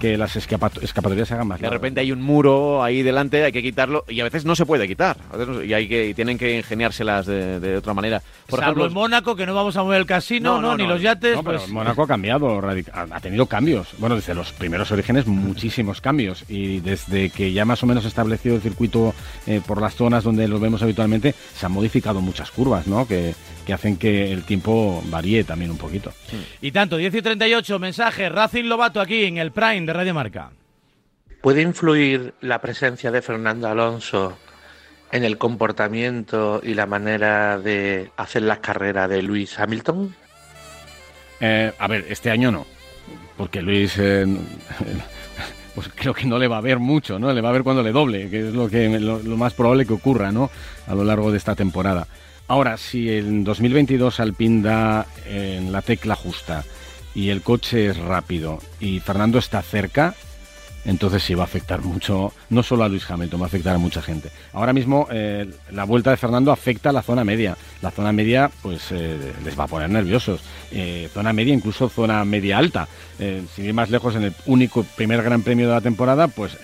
que 0.00 0.16
las 0.16 0.36
escapatorias 0.36 1.28
se 1.28 1.34
hagan 1.34 1.48
más 1.48 1.60
De 1.60 1.68
repente 1.68 2.00
hay 2.00 2.12
un 2.12 2.22
muro 2.22 2.82
ahí 2.82 3.02
delante, 3.02 3.44
hay 3.44 3.52
que 3.52 3.62
quitarlo 3.62 4.04
y 4.08 4.20
a 4.20 4.24
veces 4.24 4.44
no 4.44 4.56
se 4.56 4.66
puede 4.66 4.88
quitar. 4.88 5.16
y 5.64 5.72
hay 5.72 5.88
que 5.88 6.14
tienen 6.14 6.38
que 6.38 6.58
ingeniárselas 6.58 7.26
de, 7.26 7.76
otra 7.76 7.94
manera. 7.94 8.22
Por 8.48 8.60
ejemplo, 8.60 8.86
en 8.86 8.92
Mónaco, 8.92 9.36
que 9.36 9.46
no 9.46 9.54
vamos 9.54 9.76
a 9.76 9.82
mover 9.82 10.00
el 10.00 10.06
casino, 10.06 10.60
no, 10.60 10.76
ni 10.76 10.86
los 10.86 11.00
yates. 11.00 11.38
pues... 11.42 11.68
Mónaco 11.68 12.02
ha 12.02 12.06
cambiado, 12.06 12.60
ha 12.94 13.20
tenido 13.20 13.46
cambios. 13.46 13.88
Bueno, 13.98 14.16
desde 14.16 14.34
los 14.34 14.52
primeros 14.52 14.90
orígenes, 14.90 15.26
muchísimos 15.26 16.00
cambios. 16.00 16.44
Y 16.48 16.80
desde 16.80 17.30
que 17.30 17.52
ya 17.52 17.64
más 17.64 17.82
o 17.82 17.86
menos 17.86 18.04
establecido 18.04 18.56
el 18.56 18.62
circuito 18.62 19.14
eh, 19.46 19.60
por 19.66 19.80
las 19.80 19.94
zonas 19.94 20.24
donde 20.24 20.48
lo 20.48 20.58
vemos 20.60 20.82
habitualmente, 20.82 21.34
se 21.54 21.66
han 21.66 21.72
modificado 21.72 22.20
muchas 22.20 22.50
curvas, 22.50 22.86
¿no? 22.86 23.06
Que, 23.06 23.34
que 23.64 23.72
hacen 23.72 23.96
que 23.96 24.32
el 24.32 24.44
tiempo 24.44 25.02
varíe 25.06 25.44
también 25.44 25.70
un 25.70 25.78
poquito. 25.78 26.12
Y 26.60 26.72
tanto, 26.72 26.96
10 26.96 27.14
y 27.14 27.22
38, 27.22 27.78
mensaje, 27.78 28.28
Racing 28.28 28.64
Lobato 28.64 29.00
aquí 29.00 29.24
en 29.24 29.38
el 29.38 29.52
Prime 29.52 29.86
de 29.86 29.92
Radio 29.92 30.14
Marca. 30.14 30.50
¿Puede 31.40 31.62
influir 31.62 32.34
la 32.40 32.60
presencia 32.60 33.10
de 33.10 33.20
Fernando 33.20 33.68
Alonso 33.68 34.38
en 35.12 35.24
el 35.24 35.38
comportamiento 35.38 36.60
y 36.62 36.74
la 36.74 36.86
manera 36.86 37.58
de 37.58 38.10
hacer 38.16 38.42
las 38.42 38.58
carreras 38.58 39.08
de 39.10 39.22
Luis 39.22 39.58
Hamilton? 39.58 40.14
Eh, 41.40 41.72
a 41.78 41.88
ver, 41.88 42.06
este 42.08 42.30
año 42.30 42.50
no, 42.50 42.66
porque 43.36 43.62
Luis... 43.62 43.96
Eh, 43.98 44.26
pues 45.74 45.90
creo 45.94 46.14
que 46.14 46.24
no 46.24 46.38
le 46.38 46.48
va 46.48 46.58
a 46.58 46.62
ver 46.62 46.78
mucho, 46.78 47.18
¿no? 47.18 47.32
Le 47.32 47.40
va 47.40 47.48
a 47.48 47.52
ver 47.52 47.64
cuando 47.64 47.82
le 47.82 47.92
doble, 47.92 48.30
que 48.30 48.48
es 48.48 48.54
lo 48.54 48.68
que 48.68 48.88
lo, 49.00 49.18
lo 49.18 49.36
más 49.36 49.54
probable 49.54 49.84
que 49.84 49.92
ocurra, 49.92 50.30
¿no? 50.30 50.50
A 50.86 50.94
lo 50.94 51.04
largo 51.04 51.32
de 51.32 51.38
esta 51.38 51.54
temporada. 51.54 52.06
Ahora, 52.46 52.76
si 52.76 53.10
en 53.10 53.42
2022 53.42 54.20
Alpine 54.20 54.62
da 54.62 55.06
en 55.26 55.72
la 55.72 55.80
tecla 55.80 56.14
justa 56.14 56.64
y 57.14 57.30
el 57.30 57.40
coche 57.40 57.86
es 57.86 57.96
rápido 57.96 58.58
y 58.80 59.00
Fernando 59.00 59.38
está 59.38 59.62
cerca, 59.62 60.14
entonces 60.84 61.22
sí 61.22 61.34
va 61.34 61.42
a 61.42 61.46
afectar 61.46 61.80
mucho, 61.80 62.32
no 62.50 62.62
solo 62.62 62.84
a 62.84 62.88
Luis 62.88 63.10
Hamilton, 63.10 63.40
va 63.40 63.44
a 63.44 63.46
afectar 63.46 63.74
a 63.74 63.78
mucha 63.78 64.02
gente. 64.02 64.30
Ahora 64.52 64.74
mismo 64.74 65.08
eh, 65.10 65.50
la 65.70 65.84
vuelta 65.84 66.10
de 66.10 66.18
Fernando 66.18 66.52
afecta 66.52 66.90
a 66.90 66.92
la 66.92 67.02
zona 67.02 67.24
media. 67.24 67.56
La 67.80 67.90
zona 67.90 68.12
media 68.12 68.50
pues 68.62 68.92
eh, 68.92 69.32
les 69.42 69.58
va 69.58 69.64
a 69.64 69.68
poner 69.68 69.88
nerviosos. 69.88 70.40
Eh, 70.70 71.08
zona 71.14 71.32
media, 71.32 71.54
incluso 71.54 71.88
zona 71.88 72.24
media 72.24 72.58
alta. 72.58 72.88
sin 73.18 73.64
ir 73.64 73.72
más 73.72 73.88
lejos, 73.88 74.16
en 74.16 74.24
el 74.24 74.34
único 74.44 74.84
primer 74.96 75.22
gran 75.22 75.42
premio 75.42 75.68
de 75.68 75.74
la 75.74 75.80
temporada, 75.80 76.28
pues 76.28 76.58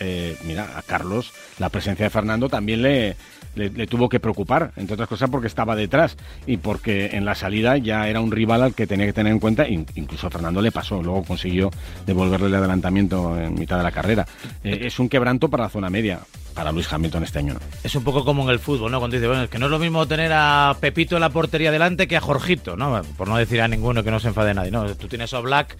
mira, 0.44 0.76
a 0.76 0.82
Carlos 0.82 1.32
la 1.58 1.68
presencia 1.68 2.04
de 2.04 2.10
Fernando 2.10 2.48
también 2.48 2.82
le, 2.82 3.16
le, 3.54 3.86
tuvo 3.86 4.08
que 4.08 4.20
preocupar, 4.20 4.72
entre 4.76 4.94
otras 4.94 5.08
cosas 5.08 5.30
porque 5.30 5.46
estaba 5.46 5.76
detrás 5.76 6.16
y 6.46 6.56
porque 6.58 7.10
en 7.12 7.24
la 7.24 7.34
salida 7.34 7.76
ya 7.76 8.08
era 8.08 8.20
un 8.20 8.30
rival 8.30 8.62
al 8.62 8.74
que 8.74 8.86
tenía 8.86 9.06
que 9.06 9.12
tener 9.12 9.32
en 9.32 9.38
cuenta, 9.38 9.68
incluso 9.68 10.26
a 10.26 10.30
Fernando 10.30 10.62
le 10.62 10.72
pasó, 10.72 11.02
luego 11.02 11.24
consiguió 11.24 11.70
devolverle 12.06 12.46
el 12.46 12.54
adelantamiento 12.54 13.38
en 13.38 13.54
mitad 13.54 13.76
de 13.78 13.82
la 13.82 13.92
carrera. 13.92 14.26
Eh, 14.62 14.80
es 14.82 14.98
un 14.98 15.08
quebranto 15.08 15.48
para 15.48 15.64
la 15.64 15.70
zona 15.70 15.90
media. 15.90 16.20
Para 16.54 16.72
Luis 16.72 16.92
Hamilton 16.92 17.22
este 17.22 17.38
año 17.38 17.54
Es 17.84 17.94
un 17.94 18.02
poco 18.02 18.24
como 18.24 18.42
en 18.42 18.50
el 18.50 18.58
fútbol, 18.58 18.90
¿no? 18.90 18.98
Cuando 18.98 19.16
dice, 19.16 19.28
bueno, 19.28 19.44
es 19.44 19.50
que 19.50 19.58
no 19.60 19.66
es 19.66 19.70
lo 19.70 19.78
mismo 19.78 20.06
tener 20.06 20.32
a 20.34 20.76
Pepito 20.80 21.14
en 21.14 21.20
la 21.20 21.30
portería 21.30 21.70
delante 21.70 22.08
que 22.08 22.16
a 22.16 22.20
Jorgito, 22.20 22.76
¿no? 22.76 23.02
Por 23.16 23.28
no 23.28 23.36
decir 23.36 23.62
a 23.62 23.68
ninguno 23.68 24.02
que 24.02 24.10
no 24.10 24.18
se 24.18 24.28
enfade 24.28 24.52
nadie, 24.52 24.72
¿no? 24.72 24.84
Tú 24.96 25.06
tienes 25.06 25.32
a 25.32 25.38
Black 25.38 25.76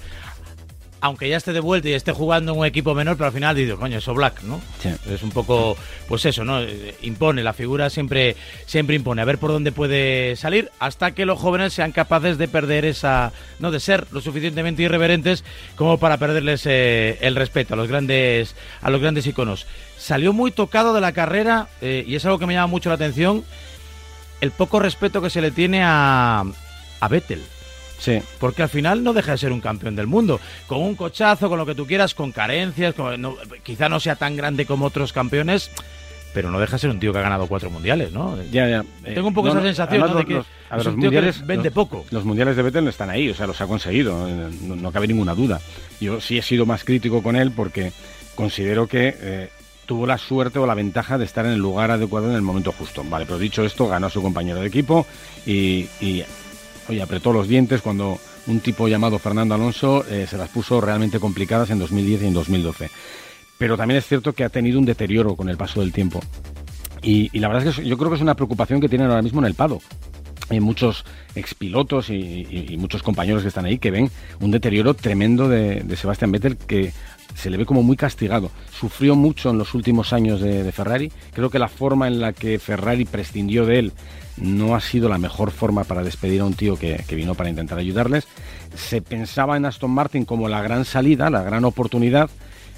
aunque 1.00 1.28
ya 1.28 1.36
esté 1.36 1.52
de 1.52 1.60
vuelta 1.60 1.88
y 1.88 1.92
esté 1.94 2.12
jugando 2.12 2.52
en 2.52 2.58
un 2.58 2.66
equipo 2.66 2.94
menor, 2.94 3.16
pero 3.16 3.28
al 3.28 3.32
final 3.32 3.56
digo, 3.56 3.78
coño, 3.78 3.98
eso 3.98 4.12
Black, 4.12 4.42
¿no? 4.42 4.60
Es 5.08 5.22
un 5.22 5.30
poco, 5.30 5.76
pues 6.08 6.24
eso, 6.26 6.44
¿no? 6.44 6.60
Impone, 7.02 7.42
la 7.42 7.52
figura 7.52 7.88
siempre, 7.88 8.36
siempre 8.66 8.96
impone, 8.96 9.22
a 9.22 9.24
ver 9.24 9.38
por 9.38 9.50
dónde 9.50 9.72
puede 9.72 10.36
salir, 10.36 10.70
hasta 10.78 11.12
que 11.12 11.24
los 11.24 11.38
jóvenes 11.38 11.72
sean 11.72 11.92
capaces 11.92 12.36
de 12.36 12.48
perder 12.48 12.84
esa, 12.84 13.32
no, 13.58 13.70
de 13.70 13.80
ser 13.80 14.06
lo 14.10 14.20
suficientemente 14.20 14.82
irreverentes 14.82 15.44
como 15.74 15.98
para 15.98 16.18
perderles 16.18 16.66
eh, 16.66 17.18
el 17.22 17.34
respeto 17.34 17.74
a 17.74 17.76
los 17.76 17.88
grandes, 17.88 18.54
a 18.82 18.90
los 18.90 19.00
grandes 19.00 19.26
iconos. 19.26 19.66
Salió 19.96 20.32
muy 20.32 20.50
tocado 20.50 20.92
de 20.92 21.00
la 21.00 21.12
carrera, 21.12 21.68
eh, 21.80 22.04
y 22.06 22.14
es 22.14 22.24
algo 22.26 22.38
que 22.38 22.46
me 22.46 22.54
llama 22.54 22.66
mucho 22.66 22.90
la 22.90 22.96
atención, 22.96 23.44
el 24.42 24.50
poco 24.50 24.80
respeto 24.80 25.22
que 25.22 25.30
se 25.30 25.40
le 25.40 25.50
tiene 25.50 25.82
a, 25.82 26.44
a 27.00 27.08
Vettel. 27.08 27.42
Sí. 28.00 28.20
Porque 28.38 28.62
al 28.62 28.68
final 28.68 29.04
no 29.04 29.12
deja 29.12 29.32
de 29.32 29.38
ser 29.38 29.52
un 29.52 29.60
campeón 29.60 29.94
del 29.94 30.06
mundo. 30.06 30.40
Con 30.66 30.78
un 30.80 30.96
cochazo, 30.96 31.48
con 31.48 31.58
lo 31.58 31.66
que 31.66 31.74
tú 31.74 31.86
quieras, 31.86 32.14
con 32.14 32.32
carencias, 32.32 32.94
quizá 33.62 33.88
no 33.88 34.00
sea 34.00 34.16
tan 34.16 34.36
grande 34.36 34.64
como 34.66 34.86
otros 34.86 35.12
campeones, 35.12 35.70
pero 36.32 36.50
no 36.50 36.58
deja 36.58 36.72
de 36.72 36.78
ser 36.78 36.90
un 36.90 36.98
tío 36.98 37.12
que 37.12 37.18
ha 37.18 37.22
ganado 37.22 37.46
cuatro 37.46 37.70
mundiales, 37.70 38.10
¿no? 38.12 38.36
Ya, 38.50 38.68
ya. 38.68 38.84
Tengo 39.04 39.28
un 39.28 39.34
poco 39.34 39.48
esa 39.48 39.60
sensación 39.60 40.16
de 40.16 40.24
que 40.24 40.42
los 40.76 40.96
mundiales, 40.96 41.46
vende 41.46 41.70
poco. 41.70 42.06
Los 42.10 42.24
mundiales 42.24 42.56
de 42.56 42.62
Vettel 42.62 42.88
están 42.88 43.10
ahí, 43.10 43.28
o 43.28 43.34
sea, 43.34 43.46
los 43.46 43.60
ha 43.60 43.66
conseguido, 43.66 44.26
eh, 44.28 44.48
no, 44.62 44.90
cabe 44.90 45.06
ninguna 45.06 45.34
duda. 45.34 45.60
Yo 46.00 46.20
sí 46.20 46.38
he 46.38 46.42
sido 46.42 46.64
más 46.64 46.84
crítico 46.84 47.22
con 47.22 47.36
él 47.36 47.52
porque 47.54 47.92
considero 48.34 48.86
que 48.86 49.14
eh, 49.20 49.50
tuvo 49.84 50.06
la 50.06 50.16
suerte 50.16 50.58
o 50.58 50.66
la 50.66 50.74
ventaja 50.74 51.18
de 51.18 51.26
estar 51.26 51.44
en 51.44 51.52
el 51.52 51.58
lugar 51.58 51.90
adecuado 51.90 52.30
en 52.30 52.36
el 52.36 52.42
momento 52.42 52.72
justo. 52.72 53.04
Vale, 53.04 53.26
pero 53.26 53.38
dicho 53.38 53.64
esto, 53.64 53.88
ganó 53.88 54.06
a 54.06 54.10
su 54.10 54.22
compañero 54.22 54.60
de 54.60 54.68
equipo 54.68 55.06
y 55.44 55.86
oye, 56.90 57.03
apretó 57.03 57.33
los 57.33 57.48
dientes 57.48 57.81
cuando 57.81 58.18
un 58.46 58.61
tipo 58.61 58.88
llamado 58.88 59.18
Fernando 59.18 59.55
Alonso 59.55 60.05
eh, 60.09 60.26
se 60.29 60.37
las 60.37 60.48
puso 60.48 60.81
realmente 60.81 61.20
complicadas 61.20 61.70
en 61.70 61.79
2010 61.79 62.22
y 62.22 62.26
en 62.26 62.35
2012. 62.35 62.90
Pero 63.59 63.76
también 63.76 63.98
es 63.98 64.07
cierto 64.07 64.33
que 64.33 64.44
ha 64.44 64.48
tenido 64.48 64.79
un 64.79 64.85
deterioro 64.85 65.37
con 65.37 65.48
el 65.48 65.57
paso 65.57 65.81
del 65.81 65.92
tiempo. 65.92 66.20
Y, 67.03 67.38
la 67.38 67.48
verdad 67.48 67.68
es 67.68 67.76
que 67.76 67.85
yo 67.87 67.96
creo 67.96 68.11
que 68.11 68.16
es 68.16 68.22
una 68.22 68.35
preocupación 68.35 68.81
que 68.81 68.88
tienen 68.88 69.09
ahora 69.09 69.22
mismo 69.22 69.40
en 69.40 69.46
el 69.46 69.55
Pado. 69.55 69.81
Hay 70.50 70.60
muchos 70.60 71.04
expilotos 71.34 72.10
y, 72.10 72.76
muchos 72.78 73.02
compañeros 73.02 73.42
que 73.42 73.48
están 73.48 73.64
ahí 73.64 73.78
que 73.78 73.90
ven 73.90 74.10
un 74.40 74.50
deterioro 74.50 74.94
tremendo 74.94 75.48
de, 75.48 75.80
de 75.80 75.96
Sebastián 75.96 76.32
Vettel 76.32 76.56
que 76.56 76.92
se 77.34 77.50
le 77.50 77.56
ve 77.56 77.66
como 77.66 77.82
muy 77.82 77.96
castigado. 77.96 78.50
Sufrió 78.72 79.16
mucho 79.16 79.50
en 79.50 79.58
los 79.58 79.74
últimos 79.74 80.12
años 80.12 80.40
de, 80.40 80.70
Ferrari. 80.72 81.10
Creo 81.32 81.50
que 81.50 81.58
la 81.58 81.68
forma 81.68 82.08
en 82.08 82.20
la 82.20 82.32
que 82.32 82.58
Ferrari 82.58 83.04
prescindió 83.04 83.66
de 83.66 83.78
él 83.78 83.92
no 84.36 84.74
ha 84.74 84.80
sido 84.80 85.08
la 85.08 85.18
mejor 85.18 85.50
forma 85.50 85.84
para 85.84 86.02
despedir 86.02 86.40
a 86.40 86.44
un 86.44 86.54
tío 86.54 86.76
que, 86.76 87.02
vino 87.10 87.34
para 87.34 87.50
intentar 87.50 87.78
ayudarles. 87.78 88.26
Se 88.74 89.02
pensaba 89.02 89.56
en 89.56 89.64
Aston 89.64 89.90
Martin 89.90 90.24
como 90.24 90.48
la 90.48 90.62
gran 90.62 90.84
salida, 90.84 91.30
la 91.30 91.42
gran 91.42 91.64
oportunidad. 91.64 92.30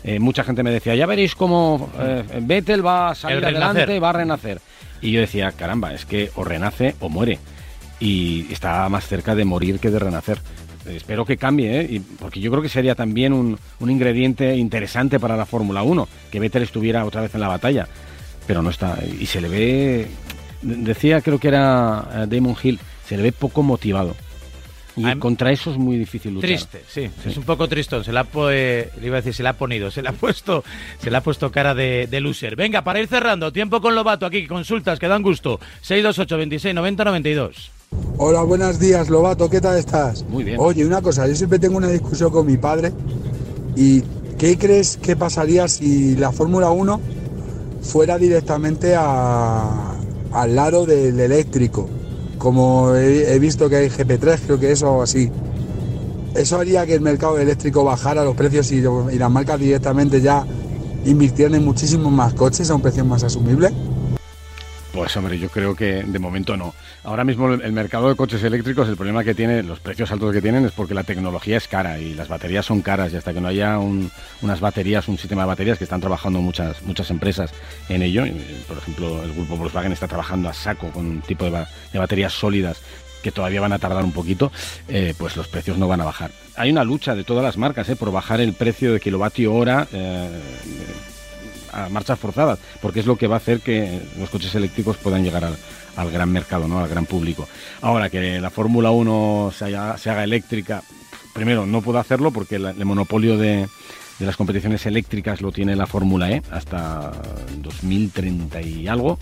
Eh, 0.04 0.18
mucha 0.18 0.42
gente 0.42 0.62
me 0.62 0.70
decía, 0.72 0.94
ya 0.96 1.06
veréis 1.06 1.36
cómo 1.36 1.90
eh, 1.98 2.24
Vettel 2.40 2.84
va 2.84 3.10
a 3.10 3.14
salir 3.14 3.44
adelante, 3.44 4.00
va 4.00 4.10
a 4.10 4.14
renacer. 4.14 4.60
Y 5.00 5.12
yo 5.12 5.20
decía, 5.20 5.52
caramba, 5.52 5.92
es 5.94 6.04
que 6.04 6.30
o 6.34 6.44
renace 6.44 6.94
o 7.00 7.08
muere. 7.08 7.38
Y 8.02 8.52
está 8.52 8.88
más 8.88 9.06
cerca 9.06 9.34
de 9.34 9.44
morir 9.44 9.78
que 9.78 9.90
de 9.90 9.98
renacer 9.98 10.40
espero 10.86 11.24
que 11.24 11.36
cambie, 11.36 11.80
¿eh? 11.80 11.86
y, 11.88 12.00
porque 12.00 12.40
yo 12.40 12.50
creo 12.50 12.62
que 12.62 12.68
sería 12.68 12.94
también 12.94 13.32
un, 13.32 13.58
un 13.80 13.90
ingrediente 13.90 14.56
interesante 14.56 15.20
para 15.20 15.36
la 15.36 15.46
Fórmula 15.46 15.82
1, 15.82 16.08
que 16.30 16.40
Vettel 16.40 16.62
estuviera 16.62 17.04
otra 17.04 17.20
vez 17.20 17.34
en 17.34 17.40
la 17.40 17.48
batalla, 17.48 17.86
pero 18.46 18.62
no 18.62 18.70
está, 18.70 18.98
y 19.20 19.26
se 19.26 19.40
le 19.40 19.48
ve, 19.48 20.08
decía 20.62 21.20
creo 21.20 21.38
que 21.38 21.48
era 21.48 22.08
eh, 22.14 22.26
Damon 22.28 22.56
Hill, 22.60 22.78
se 23.06 23.16
le 23.16 23.22
ve 23.22 23.32
poco 23.32 23.62
motivado. 23.62 24.16
Y 24.94 25.10
contra 25.16 25.50
eso 25.50 25.70
es 25.70 25.78
muy 25.78 25.96
difícil 25.96 26.34
luchar. 26.34 26.48
Triste, 26.48 26.82
sí, 26.86 27.08
es 27.24 27.36
un 27.38 27.44
poco 27.44 27.66
tristón. 27.66 28.04
Se 28.04 28.12
la 28.12 28.26
le 28.34 28.90
iba 29.02 29.16
a 29.16 29.20
decir, 29.22 29.32
se 29.32 29.42
la 29.42 29.50
ha 29.50 29.52
ponido, 29.54 29.90
se 29.90 30.02
le 30.02 30.10
ha 30.10 30.12
puesto, 30.20 30.64
se 30.98 31.10
le 31.10 31.16
ha 31.16 31.22
puesto 31.22 31.50
cara 31.50 31.74
de, 31.74 32.06
de 32.10 32.20
loser. 32.20 32.56
Venga, 32.56 32.84
para 32.84 33.00
ir 33.00 33.08
cerrando, 33.08 33.50
tiempo 33.54 33.80
con 33.80 33.94
Lobato 33.94 34.26
aquí, 34.26 34.46
consultas 34.46 34.98
que 34.98 35.08
dan 35.08 35.22
gusto. 35.22 35.58
628 35.80 36.36
26 36.36 36.74
90 36.74 37.04
92. 37.06 37.70
Hola, 38.18 38.42
buenos 38.42 38.78
días, 38.78 39.08
Lobato, 39.08 39.48
¿qué 39.48 39.60
tal 39.60 39.78
estás? 39.78 40.24
Muy 40.28 40.44
bien. 40.44 40.58
Oye, 40.60 40.84
una 40.84 41.00
cosa, 41.00 41.26
yo 41.26 41.34
siempre 41.34 41.58
tengo 41.58 41.78
una 41.78 41.88
discusión 41.88 42.30
con 42.30 42.46
mi 42.46 42.58
padre 42.58 42.92
y 43.74 44.02
¿qué 44.38 44.58
crees 44.58 44.98
que 44.98 45.16
pasaría 45.16 45.66
si 45.66 46.14
la 46.16 46.30
Fórmula 46.30 46.70
1 46.70 47.00
fuera 47.80 48.18
directamente 48.18 48.94
a, 48.94 49.94
al 50.30 50.54
lado 50.54 50.84
del 50.84 51.18
eléctrico? 51.18 51.88
Como 52.38 52.94
he, 52.94 53.38
visto 53.38 53.68
que 53.70 53.76
hay 53.76 53.88
GP3, 53.88 54.40
creo 54.46 54.60
que 54.60 54.72
eso 54.72 55.00
así. 55.00 55.30
Eso 56.34 56.58
haría 56.58 56.84
que 56.86 56.94
el 56.94 57.00
mercado 57.00 57.38
eléctrico 57.38 57.82
bajara 57.82 58.24
los 58.24 58.36
precios 58.36 58.70
y, 58.72 58.76
y 58.76 59.18
las 59.18 59.30
marcas 59.30 59.58
directamente 59.58 60.20
ya 60.20 60.44
invirtieran 61.04 61.54
en 61.54 61.64
muchísimos 61.64 62.12
más 62.12 62.34
coches 62.34 62.70
a 62.70 62.74
un 62.74 62.82
precio 62.82 63.04
más 63.04 63.22
asumible. 63.24 63.72
Pues 64.92 65.16
hombre, 65.16 65.38
yo 65.38 65.48
creo 65.48 65.74
que 65.74 66.02
de 66.02 66.18
momento 66.18 66.54
no. 66.56 66.74
Ahora 67.02 67.24
mismo 67.24 67.50
el 67.52 67.72
mercado 67.72 68.10
de 68.10 68.14
coches 68.14 68.42
eléctricos, 68.44 68.88
el 68.88 68.96
problema 68.96 69.24
que 69.24 69.34
tiene, 69.34 69.62
los 69.62 69.80
precios 69.80 70.12
altos 70.12 70.34
que 70.34 70.42
tienen 70.42 70.66
es 70.66 70.72
porque 70.72 70.92
la 70.92 71.02
tecnología 71.02 71.56
es 71.56 71.66
cara 71.66 71.98
y 71.98 72.12
las 72.12 72.28
baterías 72.28 72.66
son 72.66 72.82
caras 72.82 73.10
y 73.12 73.16
hasta 73.16 73.32
que 73.32 73.40
no 73.40 73.48
haya 73.48 73.78
unas 73.78 74.60
baterías, 74.60 75.08
un 75.08 75.16
sistema 75.16 75.42
de 75.42 75.48
baterías 75.48 75.78
que 75.78 75.84
están 75.84 76.00
trabajando 76.00 76.40
muchas 76.40 76.82
muchas 76.82 77.10
empresas 77.10 77.52
en 77.88 78.02
ello, 78.02 78.24
por 78.68 78.76
ejemplo 78.76 79.22
el 79.22 79.32
grupo 79.32 79.56
Volkswagen 79.56 79.92
está 79.92 80.06
trabajando 80.06 80.50
a 80.50 80.52
saco 80.52 80.90
con 80.90 81.06
un 81.06 81.20
tipo 81.22 81.46
de, 81.46 81.64
baterías 81.94 82.34
sólidas 82.34 82.80
que 83.22 83.32
todavía 83.32 83.60
van 83.60 83.72
a 83.72 83.78
tardar 83.78 84.04
un 84.04 84.12
poquito, 84.12 84.50
eh, 84.88 85.14
pues 85.16 85.36
los 85.36 85.46
precios 85.46 85.78
no 85.78 85.86
van 85.86 86.00
a 86.00 86.04
bajar. 86.04 86.32
Hay 86.56 86.72
una 86.72 86.82
lucha 86.82 87.14
de 87.14 87.22
todas 87.22 87.44
las 87.44 87.56
marcas 87.56 87.88
eh, 87.88 87.94
por 87.94 88.10
bajar 88.10 88.40
el 88.40 88.52
precio 88.52 88.92
de 88.92 88.98
kilovatio 88.98 89.54
hora 89.54 89.86
eh, 89.92 90.28
a 91.72 91.88
marchas 91.88 92.18
forzadas, 92.18 92.58
porque 92.80 93.00
es 93.00 93.06
lo 93.06 93.16
que 93.16 93.26
va 93.26 93.36
a 93.36 93.38
hacer 93.38 93.60
que 93.60 94.00
los 94.18 94.30
coches 94.30 94.54
eléctricos 94.54 94.96
puedan 94.96 95.24
llegar 95.24 95.44
al, 95.44 96.10
gran 96.10 96.30
mercado, 96.30 96.68
¿no? 96.68 96.80
al 96.80 96.88
gran 96.88 97.06
público. 97.06 97.48
Ahora 97.80 98.10
que 98.10 98.40
la 98.40 98.50
Fórmula 98.50 98.90
1 98.90 99.52
se, 99.56 99.76
haga 99.76 100.24
eléctrica, 100.24 100.82
primero 101.34 101.66
no 101.66 101.82
puedo 101.82 101.98
hacerlo 101.98 102.30
porque 102.30 102.56
el 102.56 102.84
monopolio 102.84 103.36
de, 103.36 103.66
de 104.18 104.26
las 104.26 104.36
competiciones 104.36 104.86
eléctricas 104.86 105.40
lo 105.40 105.50
tiene 105.50 105.74
la 105.76 105.86
Fórmula 105.86 106.30
E 106.30 106.42
hasta 106.50 107.12
2030 107.60 108.60
y 108.62 108.88
algo 108.88 109.18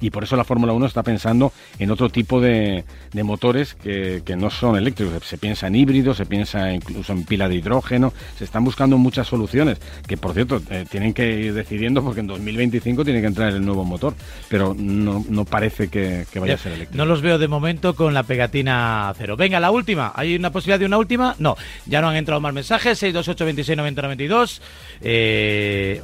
y 0.00 0.10
por 0.10 0.24
eso 0.24 0.36
la 0.36 0.44
Fórmula 0.44 0.72
1 0.72 0.86
está 0.86 1.02
pensando 1.02 1.52
en 1.78 1.90
otro 1.90 2.08
tipo 2.08 2.40
de, 2.40 2.84
motores 3.22 3.74
que, 3.74 4.22
no 4.36 4.50
son 4.50 4.76
eléctricos. 4.76 5.24
Se 5.24 5.38
piensa 5.38 5.66
en 5.66 5.74
híbridos, 5.74 6.16
se 6.16 6.26
piensa 6.26 6.72
incluso 6.72 7.12
en 7.12 7.24
pila 7.24 7.48
de 7.48 7.56
hidrógeno, 7.56 8.12
se 8.38 8.44
están 8.44 8.64
buscando 8.64 8.96
muchas 8.96 9.26
soluciones 9.26 9.78
que, 10.06 10.16
por 10.16 10.32
cierto, 10.32 10.62
eh, 10.70 10.86
tienen 10.88 11.12
que 11.12 11.30
ir 11.30 11.54
decidiendo 11.54 12.02
porque 12.02 12.20
en 12.20 12.26
2025 12.26 13.04
tiene 13.04 13.20
que 13.20 13.26
entrar 13.26 13.52
el 13.52 13.64
nuevo 13.64 13.84
motor, 13.84 14.14
pero 14.48 14.74
no, 14.76 15.44
parece 15.44 15.88
que, 15.88 16.26
vaya 16.36 16.54
a 16.54 16.58
ser 16.58 16.72
eléctrico. 16.72 16.96
No 16.96 17.04
los 17.04 17.22
veo 17.22 17.38
de 17.38 17.48
momento 17.48 17.94
con 17.94 18.14
la 18.14 18.22
pegatina 18.22 19.12
cero. 19.18 19.36
Venga, 19.36 19.60
la 19.60 19.70
última. 19.70 20.12
¿Hay 20.14 20.36
una 20.36 20.50
posibilidad 20.50 20.78
de 20.78 20.86
una 20.86 20.98
última? 20.98 21.34
No, 21.38 21.56
ya 21.86 22.00
no 22.00 22.08
han 22.08 22.16
entrado 22.16 22.40
más 22.40 22.54
mensajes. 22.54 22.98
628 22.98 23.44
26 23.44 23.76
90 23.76 24.02
92. 24.02 24.62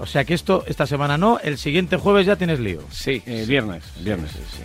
o 0.01 0.07
sea 0.07 0.25
que 0.25 0.35
esto, 0.35 0.65
esta 0.67 0.87
semana 0.87 1.17
no. 1.17 1.39
El 1.43 1.59
siguiente 1.59 1.97
jueves 1.97 2.27
ya 2.27 2.37
tienes 2.37 2.61
lío. 2.61 2.83
Sí, 2.91 3.23
eh, 3.27 3.45
viernes. 3.47 3.85
Viernes, 4.01 4.33
sí, 4.33 4.43
sí. 4.51 4.63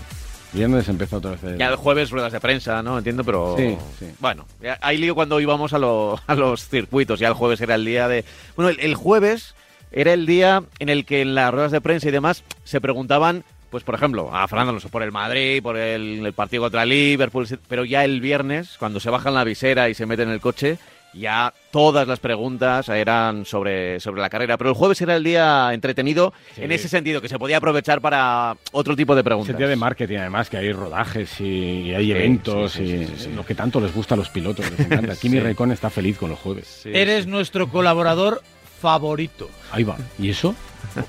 Viernes 0.53 0.87
empezó 0.89 1.17
otra 1.17 1.31
vez. 1.31 1.57
Ya 1.57 1.69
el 1.69 1.75
jueves 1.77 2.09
ruedas 2.09 2.33
de 2.33 2.39
prensa, 2.39 2.83
¿no? 2.83 2.97
Entiendo, 2.97 3.23
pero. 3.23 3.55
Sí, 3.57 3.77
sí. 3.97 4.07
Bueno, 4.19 4.45
hay 4.81 4.97
lío 4.97 5.15
cuando 5.15 5.39
íbamos 5.39 5.73
a, 5.73 5.77
a, 6.27 6.35
los 6.35 6.67
circuitos. 6.67 7.19
Ya 7.19 7.29
el 7.29 7.33
jueves 7.33 7.61
era 7.61 7.75
el 7.75 7.85
día 7.85 8.07
de. 8.07 8.25
Bueno, 8.55 8.75
el, 8.77 8.95
jueves 8.95 9.55
era 9.91 10.13
el 10.13 10.25
día 10.25 10.63
en 10.79 10.89
el 10.89 11.05
que 11.05 11.21
en 11.21 11.35
las 11.35 11.53
ruedas 11.53 11.71
de 11.71 11.81
prensa 11.81 12.09
y 12.09 12.11
demás 12.11 12.43
se 12.65 12.81
preguntaban, 12.81 13.43
pues 13.69 13.83
por 13.83 13.95
ejemplo, 13.95 14.35
a 14.35 14.47
Fernando 14.47 14.71
Alonso 14.71 14.89
por 14.89 15.03
el 15.03 15.11
Madrid, 15.11 15.63
por 15.63 15.77
el, 15.77 16.33
partido 16.33 16.63
contra 16.63 16.85
Liverpool, 16.85 17.47
pero 17.69 17.85
ya 17.85 18.03
el 18.03 18.19
viernes, 18.19 18.75
cuando 18.77 18.99
se 18.99 19.09
bajan 19.09 19.33
la 19.33 19.45
visera 19.45 19.89
y 19.89 19.93
se 19.93 20.05
meten 20.05 20.27
en 20.27 20.33
el 20.33 20.41
coche, 20.41 20.77
ya 21.13 21.53
todas 21.71 22.07
las 22.07 22.19
preguntas 22.19 22.87
eran 22.89 23.45
sobre, 23.45 23.99
sobre 23.99 24.21
la 24.21 24.29
carrera. 24.29 24.57
Pero 24.57 24.69
el 24.71 24.75
jueves 24.75 25.01
era 25.01 25.15
el 25.15 25.23
día 25.23 25.73
entretenido 25.73 26.33
Sí. 26.55 26.63
en 26.63 26.71
ese 26.71 26.87
sentido, 26.87 27.21
que 27.21 27.29
se 27.29 27.37
podía 27.39 27.57
aprovechar 27.57 28.01
para 28.01 28.55
otro 28.71 28.95
tipo 28.95 29.15
de 29.15 29.23
preguntas. 29.23 29.47
Sentido 29.47 29.69
de 29.69 29.75
marketing, 29.75 30.17
además, 30.17 30.49
que 30.49 30.57
hay 30.57 30.71
rodajes 30.71 31.39
y, 31.41 31.43
y 31.89 31.93
hay 31.93 32.05
Sí, 32.05 32.11
eventos 32.11 32.71
sí, 32.73 32.85
sí, 32.87 32.93
y 32.93 33.05
sí, 33.05 33.13
sí, 33.17 33.23
sí. 33.25 33.33
lo 33.35 33.45
que 33.45 33.55
tanto 33.55 33.79
les 33.81 33.93
gusta 33.93 34.15
a 34.15 34.17
los 34.17 34.29
pilotos. 34.29 34.69
Les 34.71 34.79
encanta. 34.79 35.15
Kimi 35.21 35.37
Sí. 35.37 35.43
Raikkonen 35.43 35.73
está 35.73 35.89
feliz 35.89 36.17
con 36.17 36.29
los 36.29 36.39
jueves. 36.39 36.85
Eres 36.85 37.27
nuestro 37.27 37.67
colaborador 37.69 38.41
favorito. 38.81 39.49
Ahí 39.71 39.83
va. 39.83 39.97
¿Y 40.19 40.29
eso? 40.29 40.55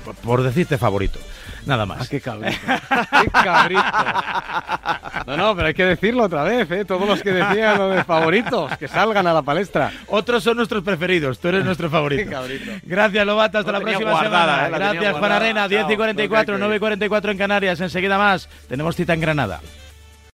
Por, 0.04 0.14
por 0.16 0.42
decirte 0.42 0.78
favorito. 0.78 1.18
Nada 1.66 1.86
más. 1.86 2.02
Ah, 2.02 2.06
qué 2.10 2.20
cabrito. 2.20 2.58
qué 3.22 3.28
cabrito. 3.30 3.82
No, 5.26 5.36
no, 5.36 5.54
pero 5.54 5.68
hay 5.68 5.74
que 5.74 5.84
decirlo 5.84 6.24
otra 6.24 6.42
vez, 6.42 6.68
¿eh? 6.72 6.84
Todos 6.84 7.06
los 7.06 7.22
que 7.22 7.30
decían 7.32 7.78
lo 7.78 7.88
de 7.90 8.02
favoritos, 8.04 8.76
que 8.78 8.88
salgan 8.88 9.26
a 9.28 9.32
la 9.32 9.42
palestra. 9.42 9.92
Otros 10.08 10.42
son 10.42 10.56
nuestros 10.56 10.82
preferidos, 10.82 11.38
tú 11.38 11.48
eres 11.48 11.64
nuestro 11.64 11.88
favorito. 11.88 12.24
Qué 12.24 12.30
cabrito. 12.30 12.70
Gracias, 12.82 13.24
Lobato, 13.26 13.58
hasta 13.58 13.70
La 13.72 13.80
próxima 13.80 14.10
guardada, 14.10 14.54
semana. 14.54 14.66
eh, 14.66 14.70
la 14.70 14.78
Gracias, 14.78 15.16
Juan. 15.16 15.32
Arena, 15.32 15.68
10 15.68 15.80
y 15.82 15.86
Chao. 15.86 15.96
44, 15.96 16.54
Lo 16.54 16.58
que 16.58 16.62
hay 16.64 16.68
9 16.68 16.76
y 16.76 16.80
44 16.80 17.30
en 17.30 17.38
Canarias. 17.38 17.80
Enseguida 17.80 18.18
más, 18.18 18.48
tenemos 18.68 18.96
cita 18.96 19.14
en 19.14 19.20
Granada. 19.20 19.60